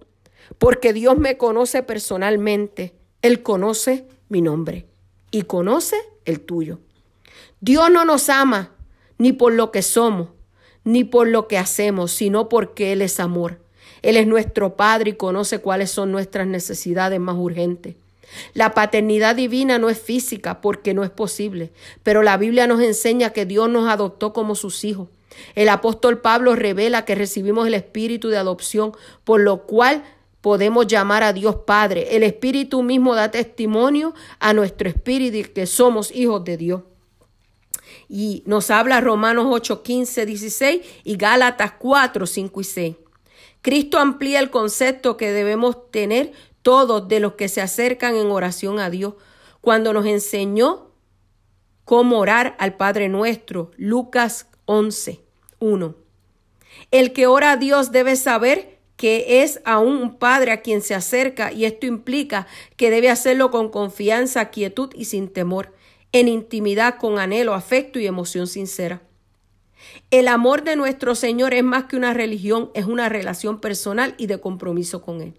porque 0.59 0.93
Dios 0.93 1.19
me 1.19 1.37
conoce 1.37 1.83
personalmente. 1.83 2.95
Él 3.23 3.43
conoce 3.43 4.07
mi 4.29 4.43
nombre 4.43 4.87
y 5.31 5.43
conoce 5.43 5.97
el 6.25 6.41
tuyo. 6.41 6.79
Dios 7.61 7.91
no 7.91 8.05
nos 8.05 8.29
ama 8.29 8.73
ni 9.19 9.33
por 9.33 9.53
lo 9.53 9.71
que 9.73 9.83
somos, 9.83 10.29
ni 10.85 11.05
por 11.05 11.29
lo 11.29 11.49
que 11.49 11.59
hacemos, 11.59 12.13
sino 12.13 12.49
porque 12.49 12.93
Él 12.93 13.03
es 13.03 13.19
amor. 13.19 13.61
Él 14.03 14.17
es 14.17 14.27
nuestro 14.27 14.77
Padre 14.77 15.11
y 15.11 15.15
conoce 15.15 15.59
cuáles 15.59 15.91
son 15.91 16.13
nuestras 16.13 16.47
necesidades 16.47 17.19
más 17.19 17.37
urgentes. 17.37 17.97
La 18.55 18.75
paternidad 18.75 19.37
divina 19.37 19.79
no 19.79 19.89
es 19.89 19.99
física 19.99 20.61
porque 20.61 20.95
no 20.95 21.05
es 21.05 21.11
posible, 21.11 21.73
pero 22.03 22.23
la 22.23 22.37
Biblia 22.37 22.67
nos 22.67 22.83
enseña 22.83 23.31
que 23.31 23.47
Dios 23.47 23.69
nos 23.71 23.89
adoptó 23.89 24.33
como 24.33 24.55
sus 24.55 24.85
hijos 24.85 25.09
el 25.55 25.69
apóstol 25.69 26.21
Pablo 26.21 26.57
revela 26.57 27.05
que 27.05 27.15
recibimos 27.15 27.67
el 27.67 27.75
espíritu 27.75 28.29
de 28.29 28.39
adopción, 28.39 28.93
por 29.25 29.41
lo 29.41 29.67
cual 29.67 30.05
podemos 30.41 30.87
llamar 30.87 31.23
a 31.23 31.33
Dios 31.33 31.57
Padre. 31.67 32.17
El 32.17 32.23
espíritu 32.23 32.83
mismo 32.83 33.15
da 33.15 33.31
testimonio 33.31 34.15
a 34.39 34.53
nuestro 34.53 34.89
espíritu 34.89 35.53
que 35.53 35.67
somos 35.67 36.15
hijos 36.15 36.45
de 36.45 36.57
Dios. 36.57 36.83
Y 38.09 38.45
nos 38.47 38.71
habla 38.71 39.01
Romanos 39.01 39.47
8, 39.49 39.83
15, 39.83 40.27
16 40.27 40.83
y 41.03 41.17
Gálatas 41.17 41.73
4, 41.79 42.27
5 42.27 42.61
y 42.61 42.65
6. 42.65 42.97
Cristo 43.61 43.99
amplía 43.99 44.39
el 44.39 44.51
concepto 44.51 45.17
que 45.17 45.33
debemos 45.33 45.91
tener 45.91 46.31
todos 46.63 47.09
de 47.09 47.19
los 47.19 47.33
que 47.33 47.49
se 47.49 47.61
acercan 47.61 48.15
en 48.15 48.31
oración 48.31 48.79
a 48.79 48.91
Dios 48.91 49.15
cuando 49.61 49.93
nos 49.93 50.07
enseñó 50.07 50.93
cómo 51.85 52.19
orar 52.21 52.55
al 52.61 52.77
Padre 52.77 53.09
nuestro. 53.09 53.73
Lucas 53.77 54.47
11. 54.67 55.26
1. 55.61 55.95
El 56.91 57.13
que 57.13 57.27
ora 57.27 57.53
a 57.53 57.57
Dios 57.57 57.93
debe 57.93 58.17
saber 58.17 58.79
que 58.97 59.43
es 59.43 59.61
aún 59.65 59.97
un 59.97 60.17
padre 60.17 60.53
a 60.53 60.63
quien 60.63 60.81
se 60.81 60.95
acerca 60.95 61.53
y 61.53 61.65
esto 61.65 61.87
implica 61.87 62.47
que 62.77 62.91
debe 62.91 63.11
hacerlo 63.11 63.51
con 63.51 63.69
confianza, 63.69 64.51
quietud 64.51 64.91
y 64.95 65.05
sin 65.05 65.29
temor, 65.29 65.75
en 66.13 66.29
intimidad, 66.29 66.97
con 66.99 67.19
anhelo, 67.19 67.55
afecto 67.55 67.99
y 67.99 68.07
emoción 68.07 68.47
sincera. 68.47 69.03
El 70.11 70.29
amor 70.29 70.65
de 70.65 70.77
nuestro 70.77 71.15
Señor 71.15 71.53
es 71.53 71.63
más 71.63 71.85
que 71.85 71.97
una 71.97 72.15
religión, 72.15 72.71
es 72.75 72.87
una 72.87 73.09
relación 73.09 73.61
personal 73.61 74.15
y 74.17 74.27
de 74.27 74.41
compromiso 74.41 75.03
con 75.03 75.21
Él. 75.21 75.35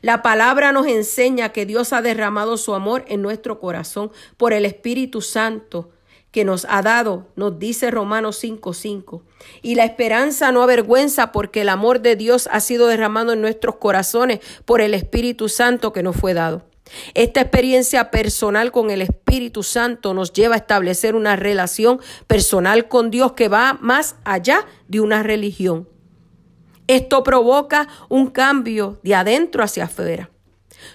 La 0.00 0.22
palabra 0.22 0.72
nos 0.72 0.86
enseña 0.86 1.50
que 1.50 1.66
Dios 1.66 1.92
ha 1.92 2.02
derramado 2.02 2.56
su 2.56 2.74
amor 2.74 3.04
en 3.08 3.22
nuestro 3.22 3.58
corazón 3.60 4.10
por 4.36 4.52
el 4.52 4.64
Espíritu 4.64 5.20
Santo 5.20 5.90
que 6.32 6.44
nos 6.44 6.66
ha 6.68 6.82
dado, 6.82 7.28
nos 7.36 7.58
dice 7.58 7.90
Romanos 7.90 8.42
5:5. 8.42 9.22
Y 9.60 9.76
la 9.76 9.84
esperanza 9.84 10.50
no 10.50 10.62
avergüenza 10.62 11.30
porque 11.30 11.60
el 11.60 11.68
amor 11.68 12.00
de 12.00 12.16
Dios 12.16 12.48
ha 12.50 12.60
sido 12.60 12.88
derramado 12.88 13.34
en 13.34 13.42
nuestros 13.42 13.76
corazones 13.76 14.40
por 14.64 14.80
el 14.80 14.94
Espíritu 14.94 15.48
Santo 15.48 15.92
que 15.92 16.02
nos 16.02 16.16
fue 16.16 16.34
dado. 16.34 16.64
Esta 17.14 17.40
experiencia 17.40 18.10
personal 18.10 18.72
con 18.72 18.90
el 18.90 19.02
Espíritu 19.02 19.62
Santo 19.62 20.14
nos 20.14 20.32
lleva 20.32 20.54
a 20.54 20.58
establecer 20.58 21.14
una 21.14 21.36
relación 21.36 22.00
personal 22.26 22.88
con 22.88 23.10
Dios 23.10 23.32
que 23.32 23.48
va 23.48 23.78
más 23.80 24.16
allá 24.24 24.66
de 24.88 25.00
una 25.00 25.22
religión. 25.22 25.88
Esto 26.86 27.22
provoca 27.22 27.88
un 28.08 28.28
cambio 28.28 28.98
de 29.02 29.14
adentro 29.14 29.62
hacia 29.62 29.84
afuera. 29.84 30.31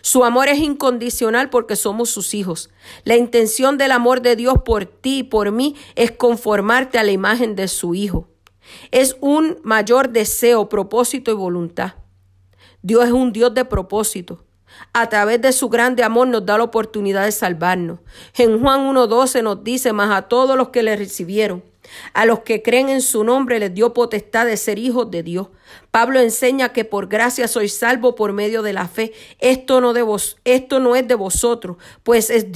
Su 0.01 0.23
amor 0.23 0.47
es 0.47 0.59
incondicional 0.59 1.49
porque 1.49 1.75
somos 1.75 2.09
sus 2.09 2.33
hijos. 2.33 2.69
La 3.03 3.15
intención 3.15 3.77
del 3.77 3.91
amor 3.91 4.21
de 4.21 4.35
Dios 4.35 4.55
por 4.65 4.85
ti 4.85 5.19
y 5.19 5.23
por 5.23 5.51
mí 5.51 5.75
es 5.95 6.11
conformarte 6.11 6.97
a 6.97 7.03
la 7.03 7.11
imagen 7.11 7.55
de 7.55 7.67
su 7.67 7.95
Hijo. 7.95 8.27
Es 8.91 9.17
un 9.21 9.59
mayor 9.63 10.09
deseo, 10.09 10.69
propósito 10.69 11.31
y 11.31 11.35
voluntad. 11.35 11.93
Dios 12.81 13.05
es 13.05 13.11
un 13.11 13.31
Dios 13.33 13.53
de 13.53 13.65
propósito. 13.65 14.43
A 14.93 15.09
través 15.09 15.41
de 15.41 15.51
su 15.51 15.69
grande 15.69 16.03
amor 16.03 16.27
nos 16.27 16.45
da 16.45 16.57
la 16.57 16.65
oportunidad 16.65 17.25
de 17.25 17.31
salvarnos. 17.31 17.99
En 18.35 18.61
Juan 18.61 18.87
1.12 18.93 19.41
nos 19.41 19.63
dice, 19.63 19.93
más 19.93 20.11
a 20.11 20.23
todos 20.23 20.57
los 20.57 20.69
que 20.69 20.83
le 20.83 20.95
recibieron, 20.95 21.63
a 22.13 22.25
los 22.25 22.39
que 22.39 22.61
creen 22.61 22.89
en 22.89 23.01
su 23.01 23.23
nombre 23.23 23.59
les 23.59 23.73
dio 23.73 23.93
potestad 23.93 24.45
de 24.45 24.57
ser 24.57 24.77
hijos 24.77 25.09
de 25.09 25.23
Dios. 25.23 25.47
Pablo 25.91 26.19
enseña 26.19 26.73
que 26.73 26.85
por 26.85 27.07
gracia 27.07 27.47
sois 27.47 27.73
salvo 27.77 28.15
por 28.15 28.33
medio 28.33 28.61
de 28.61 28.73
la 28.73 28.87
fe. 28.87 29.13
Esto 29.39 29.81
no, 29.81 29.93
de 29.93 30.01
vos, 30.01 30.37
esto 30.43 30.79
no 30.79 30.95
es 30.95 31.07
de 31.07 31.15
vosotros, 31.15 31.77
pues 32.03 32.29
es, 32.29 32.47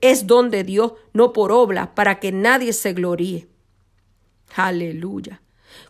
es 0.00 0.26
don 0.26 0.50
de 0.50 0.64
Dios, 0.64 0.92
no 1.12 1.32
por 1.32 1.52
obra, 1.52 1.94
para 1.94 2.20
que 2.20 2.32
nadie 2.32 2.72
se 2.72 2.92
gloríe. 2.92 3.48
Aleluya 4.54 5.40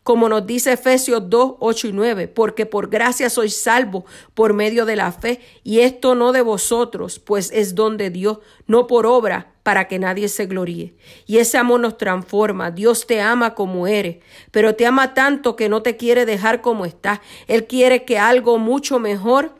como 0.03 0.28
nos 0.28 0.47
dice 0.47 0.72
Efesios 0.72 1.28
2, 1.28 1.55
8 1.59 1.89
y 1.89 1.93
9, 1.93 2.28
porque 2.28 2.66
por 2.66 2.89
gracia 2.89 3.31
sois 3.31 3.57
salvo 3.61 4.05
por 4.35 4.55
medio 4.55 4.87
de 4.87 4.97
la 4.97 5.12
fe, 5.12 5.41
y 5.62 5.81
esto 5.81 6.14
no 6.14 6.33
de 6.33 6.43
vosotros, 6.43 7.18
pues 7.18 7.51
es 7.53 7.74
don 7.74 7.97
de 7.97 8.11
Dios, 8.11 8.39
no 8.66 8.87
por 8.87 9.07
obra, 9.07 9.53
para 9.62 9.89
que 9.89 9.99
nadie 9.99 10.28
se 10.28 10.47
gloríe. 10.47 10.95
Y 11.26 11.39
ese 11.39 11.59
amor 11.59 11.81
nos 11.81 11.99
transforma. 11.99 12.70
Dios 12.70 13.07
te 13.07 13.20
ama 13.20 13.55
como 13.55 13.87
eres, 13.87 14.16
pero 14.51 14.74
te 14.74 14.87
ama 14.87 15.14
tanto 15.14 15.55
que 15.55 15.68
no 15.68 15.83
te 15.83 15.97
quiere 15.97 16.26
dejar 16.26 16.61
como 16.61 16.87
estás. 16.87 17.20
Él 17.47 17.66
quiere 17.66 18.05
que 18.05 18.18
algo 18.18 18.59
mucho 18.59 18.99
mejor 18.99 19.55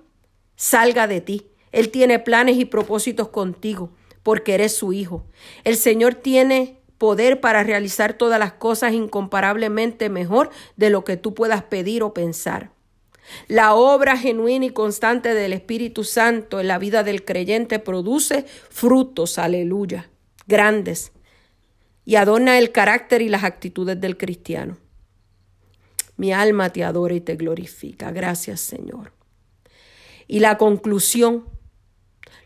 salga 0.57 1.07
de 1.07 1.21
ti. 1.21 1.47
Él 1.71 1.91
tiene 1.91 2.19
planes 2.19 2.57
y 2.59 2.65
propósitos 2.65 3.29
contigo. 3.29 3.93
porque 4.23 4.53
eres 4.53 4.75
su 4.77 4.93
hijo. 4.93 5.25
El 5.65 5.77
Señor 5.77 6.15
tiene 6.15 6.80
poder 7.01 7.41
para 7.41 7.63
realizar 7.63 8.13
todas 8.13 8.39
las 8.39 8.53
cosas 8.53 8.93
incomparablemente 8.93 10.11
mejor 10.11 10.51
de 10.77 10.91
lo 10.91 11.03
que 11.03 11.17
tú 11.17 11.33
puedas 11.33 11.63
pedir 11.63 12.03
o 12.03 12.13
pensar. 12.13 12.73
La 13.49 13.73
obra 13.73 14.19
genuina 14.19 14.67
y 14.67 14.71
constante 14.71 15.33
del 15.33 15.55
Espíritu 15.55 16.05
Santo 16.05 16.61
en 16.61 16.69
la 16.69 16.79
vida 16.79 17.03
del 17.03 17.25
creyente 17.25 17.79
produce 17.79 18.45
frutos, 18.69 19.39
aleluya, 19.39 20.11
grandes, 20.47 21.13
y 22.05 22.17
adorna 22.17 22.59
el 22.59 22.71
carácter 22.71 23.23
y 23.23 23.31
las 23.31 23.45
actitudes 23.45 23.99
del 23.99 24.19
cristiano. 24.19 24.77
Mi 26.19 26.35
alma 26.35 26.69
te 26.69 26.85
adora 26.85 27.15
y 27.15 27.23
te 27.23 27.37
glorifica. 27.37 28.13
Gracias, 28.13 28.61
Señor. 28.61 29.15
Y 30.27 30.41
la 30.41 30.59
conclusión, 30.59 31.47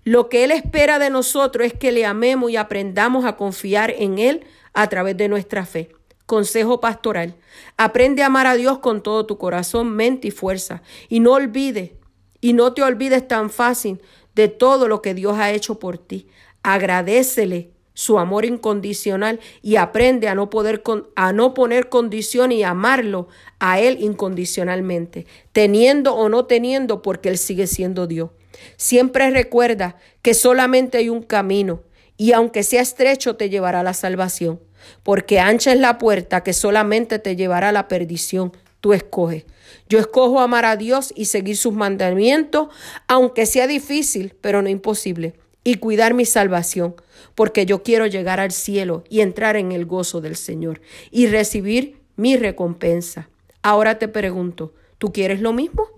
lo 0.04 0.28
que 0.28 0.44
Él 0.44 0.50
espera 0.50 0.98
de 0.98 1.10
nosotros 1.10 1.66
es 1.66 1.72
que 1.72 1.90
le 1.90 2.04
amemos 2.04 2.50
y 2.50 2.56
aprendamos 2.56 3.24
a 3.24 3.36
confiar 3.36 3.94
en 3.96 4.18
Él 4.18 4.44
a 4.74 4.88
través 4.88 5.16
de 5.16 5.28
nuestra 5.28 5.64
fe. 5.64 5.90
Consejo 6.26 6.80
pastoral. 6.80 7.36
Aprende 7.76 8.22
a 8.22 8.26
amar 8.26 8.46
a 8.46 8.54
Dios 8.54 8.78
con 8.78 9.02
todo 9.02 9.26
tu 9.26 9.38
corazón, 9.38 9.90
mente 9.94 10.28
y 10.28 10.30
fuerza. 10.30 10.82
Y 11.08 11.20
no 11.20 11.32
olvides, 11.32 11.92
y 12.40 12.52
no 12.52 12.74
te 12.74 12.82
olvides 12.82 13.26
tan 13.26 13.50
fácil 13.50 14.00
de 14.34 14.48
todo 14.48 14.88
lo 14.88 15.00
que 15.00 15.14
Dios 15.14 15.38
ha 15.38 15.52
hecho 15.52 15.78
por 15.78 15.96
ti. 15.96 16.28
Agradecele 16.62 17.70
su 17.94 18.18
amor 18.18 18.44
incondicional 18.44 19.40
y 19.62 19.76
aprende 19.76 20.28
a 20.28 20.34
no, 20.34 20.50
poder 20.50 20.82
a 21.14 21.32
no 21.32 21.54
poner 21.54 21.88
condición 21.88 22.52
y 22.52 22.64
amarlo 22.64 23.28
a 23.60 23.80
Él 23.80 23.98
incondicionalmente, 24.00 25.26
teniendo 25.52 26.14
o 26.14 26.28
no 26.28 26.46
teniendo, 26.46 27.02
porque 27.02 27.28
Él 27.28 27.38
sigue 27.38 27.66
siendo 27.66 28.06
Dios. 28.06 28.30
Siempre 28.76 29.30
recuerda 29.30 29.96
que 30.22 30.34
solamente 30.34 30.98
hay 30.98 31.08
un 31.08 31.22
camino 31.22 31.82
y 32.16 32.32
aunque 32.32 32.62
sea 32.62 32.82
estrecho 32.82 33.36
te 33.36 33.50
llevará 33.50 33.80
a 33.80 33.84
la 33.84 33.94
salvación 33.94 34.60
porque 35.02 35.40
ancha 35.40 35.72
es 35.72 35.80
la 35.80 35.98
puerta 35.98 36.42
que 36.42 36.52
solamente 36.52 37.18
te 37.18 37.36
llevará 37.36 37.70
a 37.70 37.72
la 37.72 37.88
perdición. 37.88 38.52
Tú 38.80 38.92
escoges. 38.92 39.44
Yo 39.88 39.98
escojo 39.98 40.40
amar 40.40 40.64
a 40.64 40.76
Dios 40.76 41.12
y 41.16 41.26
seguir 41.26 41.56
sus 41.56 41.72
mandamientos, 41.72 42.68
aunque 43.08 43.46
sea 43.46 43.66
difícil, 43.66 44.34
pero 44.40 44.62
no 44.62 44.68
imposible, 44.68 45.34
y 45.62 45.76
cuidar 45.76 46.14
mi 46.14 46.26
salvación, 46.26 46.94
porque 47.34 47.66
yo 47.66 47.82
quiero 47.82 48.06
llegar 48.06 48.40
al 48.40 48.52
cielo 48.52 49.04
y 49.08 49.20
entrar 49.20 49.56
en 49.56 49.72
el 49.72 49.86
gozo 49.86 50.20
del 50.20 50.36
Señor 50.36 50.80
y 51.10 51.26
recibir 51.26 52.00
mi 52.16 52.36
recompensa. 52.36 53.28
Ahora 53.62 53.98
te 53.98 54.08
pregunto, 54.08 54.74
¿tú 54.98 55.12
quieres 55.12 55.40
lo 55.40 55.52
mismo? 55.52 55.88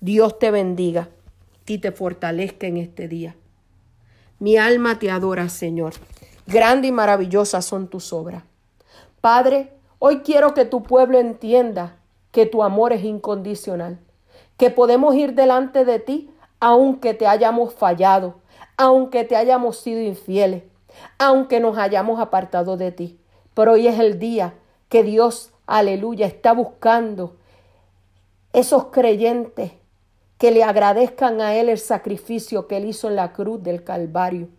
Dios 0.00 0.38
te 0.38 0.50
bendiga 0.50 1.08
y 1.66 1.78
te 1.78 1.92
fortalezca 1.92 2.66
en 2.66 2.76
este 2.76 3.08
día. 3.08 3.36
Mi 4.38 4.56
alma 4.56 4.98
te 4.98 5.10
adora, 5.10 5.48
Señor. 5.48 5.94
Grande 6.46 6.88
y 6.88 6.92
maravillosa 6.92 7.62
son 7.62 7.88
tus 7.88 8.12
obras. 8.12 8.42
Padre, 9.20 9.72
hoy 9.98 10.18
quiero 10.18 10.52
que 10.52 10.64
tu 10.64 10.82
pueblo 10.82 11.18
entienda 11.18 11.96
que 12.30 12.46
tu 12.46 12.62
amor 12.62 12.92
es 12.92 13.04
incondicional, 13.04 13.98
que 14.56 14.70
podemos 14.70 15.14
ir 15.14 15.34
delante 15.34 15.84
de 15.84 15.98
ti 16.00 16.30
aunque 16.60 17.12
te 17.12 17.26
hayamos 17.26 17.74
fallado, 17.74 18.36
aunque 18.76 19.24
te 19.24 19.36
hayamos 19.36 19.76
sido 19.78 20.00
infieles, 20.00 20.62
aunque 21.18 21.60
nos 21.60 21.76
hayamos 21.76 22.20
apartado 22.20 22.76
de 22.76 22.90
ti. 22.90 23.20
Pero 23.52 23.72
hoy 23.72 23.86
es 23.86 23.98
el 23.98 24.18
día 24.18 24.54
que 24.88 25.02
Dios, 25.02 25.52
aleluya, 25.66 26.26
está 26.26 26.52
buscando 26.52 27.36
esos 28.54 28.86
creyentes 28.86 29.72
que 30.44 30.50
le 30.50 30.62
agradezcan 30.62 31.40
a 31.40 31.54
Él 31.54 31.70
el 31.70 31.78
sacrificio 31.78 32.68
que 32.68 32.76
Él 32.76 32.84
hizo 32.84 33.08
en 33.08 33.16
la 33.16 33.32
cruz 33.32 33.62
del 33.62 33.82
Calvario 33.82 34.50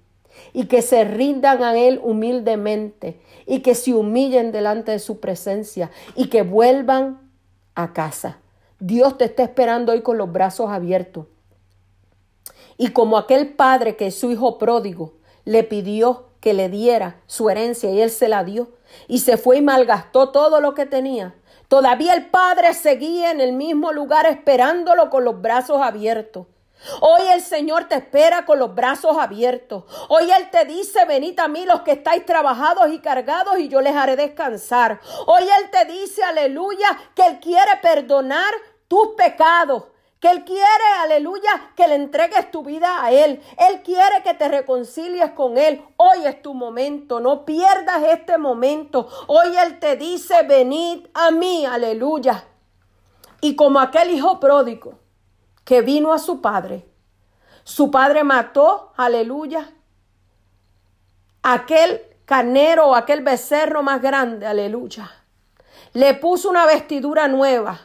y 0.52 0.66
que 0.66 0.82
se 0.82 1.04
rindan 1.04 1.62
a 1.62 1.78
Él 1.78 2.02
humildemente 2.02 3.22
y 3.46 3.60
que 3.60 3.76
se 3.76 3.94
humillen 3.94 4.52
delante 4.52 4.94
de 4.94 4.98
su 4.98 5.20
presencia 5.20 5.92
y 6.16 6.30
que 6.30 6.42
vuelvan 6.42 7.30
a 7.76 7.94
casa. 7.94 8.40
Dios 8.80 9.20
te 9.20 9.26
está 9.26 9.44
esperando 9.44 9.92
hoy 9.92 10.02
con 10.02 10.18
los 10.18 10.32
brazos 10.32 10.72
abiertos. 10.72 11.28
Y 12.80 12.88
como 12.88 13.20
aquel 13.20 13.54
padre 13.54 13.96
que 13.96 14.10
su 14.10 14.32
hijo 14.32 14.58
pródigo 14.58 15.14
le 15.44 15.64
pidió 15.64 16.30
que 16.40 16.56
le 16.56 16.68
diera 16.68 17.22
su 17.28 17.48
herencia 17.48 17.92
y 17.92 18.02
él 18.02 18.10
se 18.10 18.28
la 18.28 18.44
dio 18.44 18.70
y 19.08 19.20
se 19.20 19.38
fue 19.38 19.58
y 19.58 19.62
malgastó 19.62 20.30
todo 20.30 20.62
lo 20.62 20.74
que 20.74 20.88
tenía. 20.88 21.36
Todavía 21.68 22.14
el 22.14 22.28
padre 22.28 22.74
seguía 22.74 23.32
en 23.32 23.42
el 23.42 23.54
mismo 23.54 23.92
lugar 23.92 24.26
esperándolo 24.28 25.10
con 25.10 25.26
los 25.26 25.42
brazos 25.42 25.82
abiertos. 25.82 26.48
Hoy 27.02 27.22
el 27.34 27.42
Señor 27.42 27.86
te 27.86 27.96
espera 27.96 28.46
con 28.46 28.60
los 28.60 28.76
brazos 28.76 29.18
abiertos. 29.18 29.86
Hoy 30.10 30.30
Él 30.30 30.50
te 30.52 30.66
dice, 30.66 31.06
venid 31.06 31.40
a 31.40 31.48
mí 31.48 31.66
los 31.66 31.82
que 31.82 31.94
estáis 31.94 32.26
trabajados 32.26 32.92
y 32.92 33.00
cargados 33.00 33.58
y 33.60 33.70
yo 33.70 33.82
les 33.82 33.96
haré 33.96 34.16
descansar. 34.16 35.00
Hoy 35.26 35.44
Él 35.44 35.70
te 35.72 35.86
dice, 35.86 36.24
aleluya, 36.24 36.88
que 37.16 37.26
Él 37.26 37.40
quiere 37.40 37.72
perdonar 37.82 38.54
tus 38.88 39.10
pecados. 39.18 39.86
Que 40.20 40.30
Él 40.30 40.44
quiere, 40.44 40.64
aleluya, 41.02 41.72
que 41.76 41.88
le 41.88 41.96
entregues 41.96 42.50
tu 42.50 42.64
vida 42.64 43.04
a 43.04 43.12
Él. 43.12 43.42
Él 43.58 43.84
quiere 43.84 44.24
que 44.24 44.34
te 44.34 44.48
reconcilies 44.48 45.32
con 45.32 45.58
Él. 45.58 45.84
Hoy 45.98 46.26
es 46.26 46.42
tu 46.42 46.54
momento, 46.54 47.20
no 47.20 47.46
pierdas 47.46 48.04
este 48.04 48.38
momento. 48.38 49.08
Hoy 49.28 49.56
Él 49.58 49.80
te 49.80 49.96
dice, 49.98 50.44
venid 50.44 51.08
a 51.14 51.32
mí, 51.32 51.66
aleluya. 51.66 52.46
Y 53.42 53.56
como 53.56 53.80
aquel 53.80 54.12
hijo 54.12 54.40
pródigo, 54.40 55.00
que 55.64 55.82
vino 55.82 56.14
a 56.14 56.20
su 56.20 56.42
padre. 56.42 56.88
Su 57.64 57.92
padre 57.92 58.24
mató, 58.24 58.94
aleluya, 58.96 59.72
aquel 61.42 62.02
carnero 62.26 62.96
aquel 62.96 63.22
becerro 63.22 63.84
más 63.84 64.02
grande, 64.02 64.46
aleluya. 64.48 65.10
Le 65.94 66.16
puso 66.16 66.50
una 66.50 66.66
vestidura 66.66 67.28
nueva. 67.28 67.80